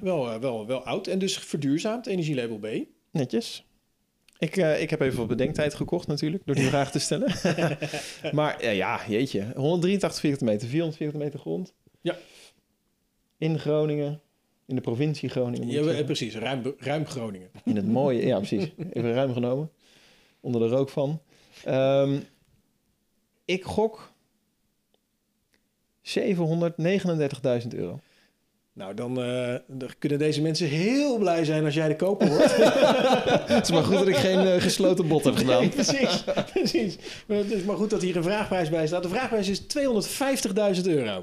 Wel, 0.00 0.32
eh, 0.32 0.40
wel, 0.40 0.66
wel 0.66 0.84
oud 0.84 1.06
en 1.06 1.18
dus 1.18 1.38
verduurzaamd, 1.38 2.06
energielabel 2.06 2.58
B. 2.58 2.66
Netjes. 3.10 3.66
Ik, 4.38 4.56
eh, 4.56 4.82
ik 4.82 4.90
heb 4.90 5.00
even 5.00 5.22
op 5.22 5.28
bedenktijd 5.28 5.74
gekocht 5.74 6.06
natuurlijk, 6.06 6.46
door 6.46 6.54
die 6.54 6.68
vraag 6.74 6.90
te 6.90 6.98
stellen. 6.98 7.34
maar 8.38 8.64
ja, 8.64 8.70
ja, 8.70 9.00
jeetje. 9.08 9.52
183 9.54 10.20
vierkante 10.20 10.44
meter, 10.44 10.68
400 10.68 10.96
vierkante 10.96 11.24
meter 11.24 11.40
grond. 11.40 11.74
Ja. 12.00 12.16
In 13.38 13.58
Groningen, 13.58 14.20
in 14.66 14.74
de 14.74 14.80
provincie 14.80 15.28
Groningen. 15.28 15.66
moet 15.66 15.74
Ja, 15.74 15.92
eh, 15.92 16.04
precies, 16.04 16.36
ruim, 16.36 16.74
ruim 16.78 17.06
Groningen. 17.06 17.50
In 17.64 17.76
het 17.76 17.86
mooie, 17.86 18.26
ja 18.26 18.36
precies. 18.36 18.64
Even 18.92 19.12
ruim 19.12 19.32
genomen. 19.32 19.70
Onder 20.40 20.60
de 20.60 20.66
rook 20.66 20.88
van. 20.88 21.22
Ehm, 21.64 22.18
ik 23.44 23.64
gok 23.64 24.12
739.000 26.00 27.74
euro. 27.74 28.00
Nou, 28.78 28.94
dan, 28.94 29.22
eh, 29.22 29.54
dan 29.66 29.88
kunnen 29.98 30.18
deze 30.18 30.42
mensen 30.42 30.66
heel 30.66 31.18
blij 31.18 31.44
zijn 31.44 31.64
als 31.64 31.74
jij 31.74 31.88
de 31.88 31.96
koper 31.96 32.28
wordt. 32.28 32.56
Het 33.54 33.64
is 33.64 33.70
maar 33.70 33.84
goed 33.84 33.98
dat 33.98 34.08
ik 34.08 34.16
geen 34.16 34.46
eh, 34.46 34.60
gesloten 34.60 35.08
bot 35.08 35.24
heb 35.24 35.36
gedaan. 35.36 35.60
Nee, 35.60 35.68
precies, 35.82 36.24
precies. 36.52 36.96
Maar 37.26 37.36
het 37.36 37.50
is 37.52 37.62
maar 37.62 37.76
goed 37.76 37.90
dat 37.90 38.02
hier 38.02 38.16
een 38.16 38.22
vraagprijs 38.22 38.68
bij 38.70 38.86
staat. 38.86 39.02
De 39.02 39.08
vraagprijs 39.08 39.48
is 39.48 39.60
250.000 39.62 40.82
euro. 40.86 41.22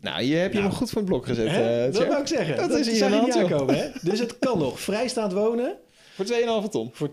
Nou, 0.00 0.22
je 0.22 0.34
hebt 0.34 0.52
je 0.52 0.58
Nou. 0.58 0.70
hem 0.70 0.78
goed 0.78 0.90
voor 0.90 1.00
het 1.00 1.10
blok 1.10 1.26
gezet. 1.26 1.48
Hè? 1.50 1.86
eh, 1.86 1.92
dat 1.92 2.06
wou 2.06 2.20
ik 2.20 2.26
zeggen. 2.26 2.56
Dat 2.56 2.68
Dat, 2.70 2.78
is 2.78 2.86
hier 3.00 3.10
je 3.14 3.20
niet 3.24 3.34
aankomen, 3.36 3.78
hè? 3.78 3.88
Dus 4.02 4.18
het 4.18 4.38
kan 4.38 4.58
nog 4.58 4.80
vrijstaand 4.80 5.32
wonen 5.32 5.74
Voor 6.14 6.24
2,5 6.24 6.68
ton. 6.70 6.90
voor 6.92 7.08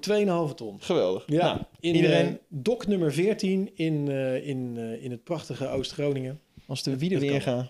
2,5 0.49 0.53
ton. 0.55 0.77
Geweldig. 0.79 1.23
Ja, 1.27 1.45
Nou, 1.45 1.57
in 1.79 1.95
iedereen- 1.95 2.39
dok 2.47 2.87
nummer 2.87 3.13
14 3.13 3.71
in, 3.75 4.07
in, 4.43 4.77
in 5.01 5.11
het 5.11 5.23
prachtige 5.23 5.67
Oost-Groningen. 5.69 6.39
als 6.67 6.83
de 6.83 6.97
wielen 6.97 7.19
weer 7.19 7.41
gaan, 7.41 7.69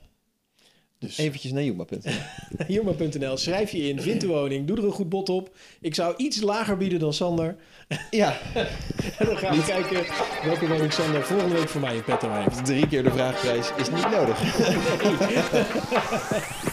Dus 1.04 1.18
eventjes 1.18 1.52
naar 1.52 1.64
Juma.nl. 1.64 2.12
Juma.nl, 2.68 3.38
schrijf 3.48 3.72
je 3.72 3.90
in, 3.90 4.02
vind 4.02 4.22
de 4.22 4.28
woning, 4.28 4.68
doe 4.68 4.78
er 4.78 4.84
een 4.84 4.92
goed 4.92 5.10
bod 5.10 5.30
op. 5.30 5.56
Ik 5.82 5.96
zou 5.96 6.14
iets 6.18 6.42
lager 6.42 6.78
bieden 6.78 7.00
dan 7.00 7.14
Sander. 7.14 7.56
Ja, 8.10 8.38
En 9.20 9.26
dan 9.26 9.38
gaan 9.38 9.56
we 9.56 9.64
kijken 9.64 10.06
welke 10.44 10.68
woning 10.68 10.94
Sander 10.94 11.24
volgende 11.24 11.56
week 11.56 11.70
voor 11.70 11.82
mij 11.82 11.96
in 11.96 12.04
petto 12.04 12.32
heeft. 12.32 12.66
drie 12.66 12.88
keer 12.88 13.04
de 13.04 13.12
vraagprijs 13.12 13.72
is 13.78 13.90
niet 13.90 14.10
nodig. 14.10 14.42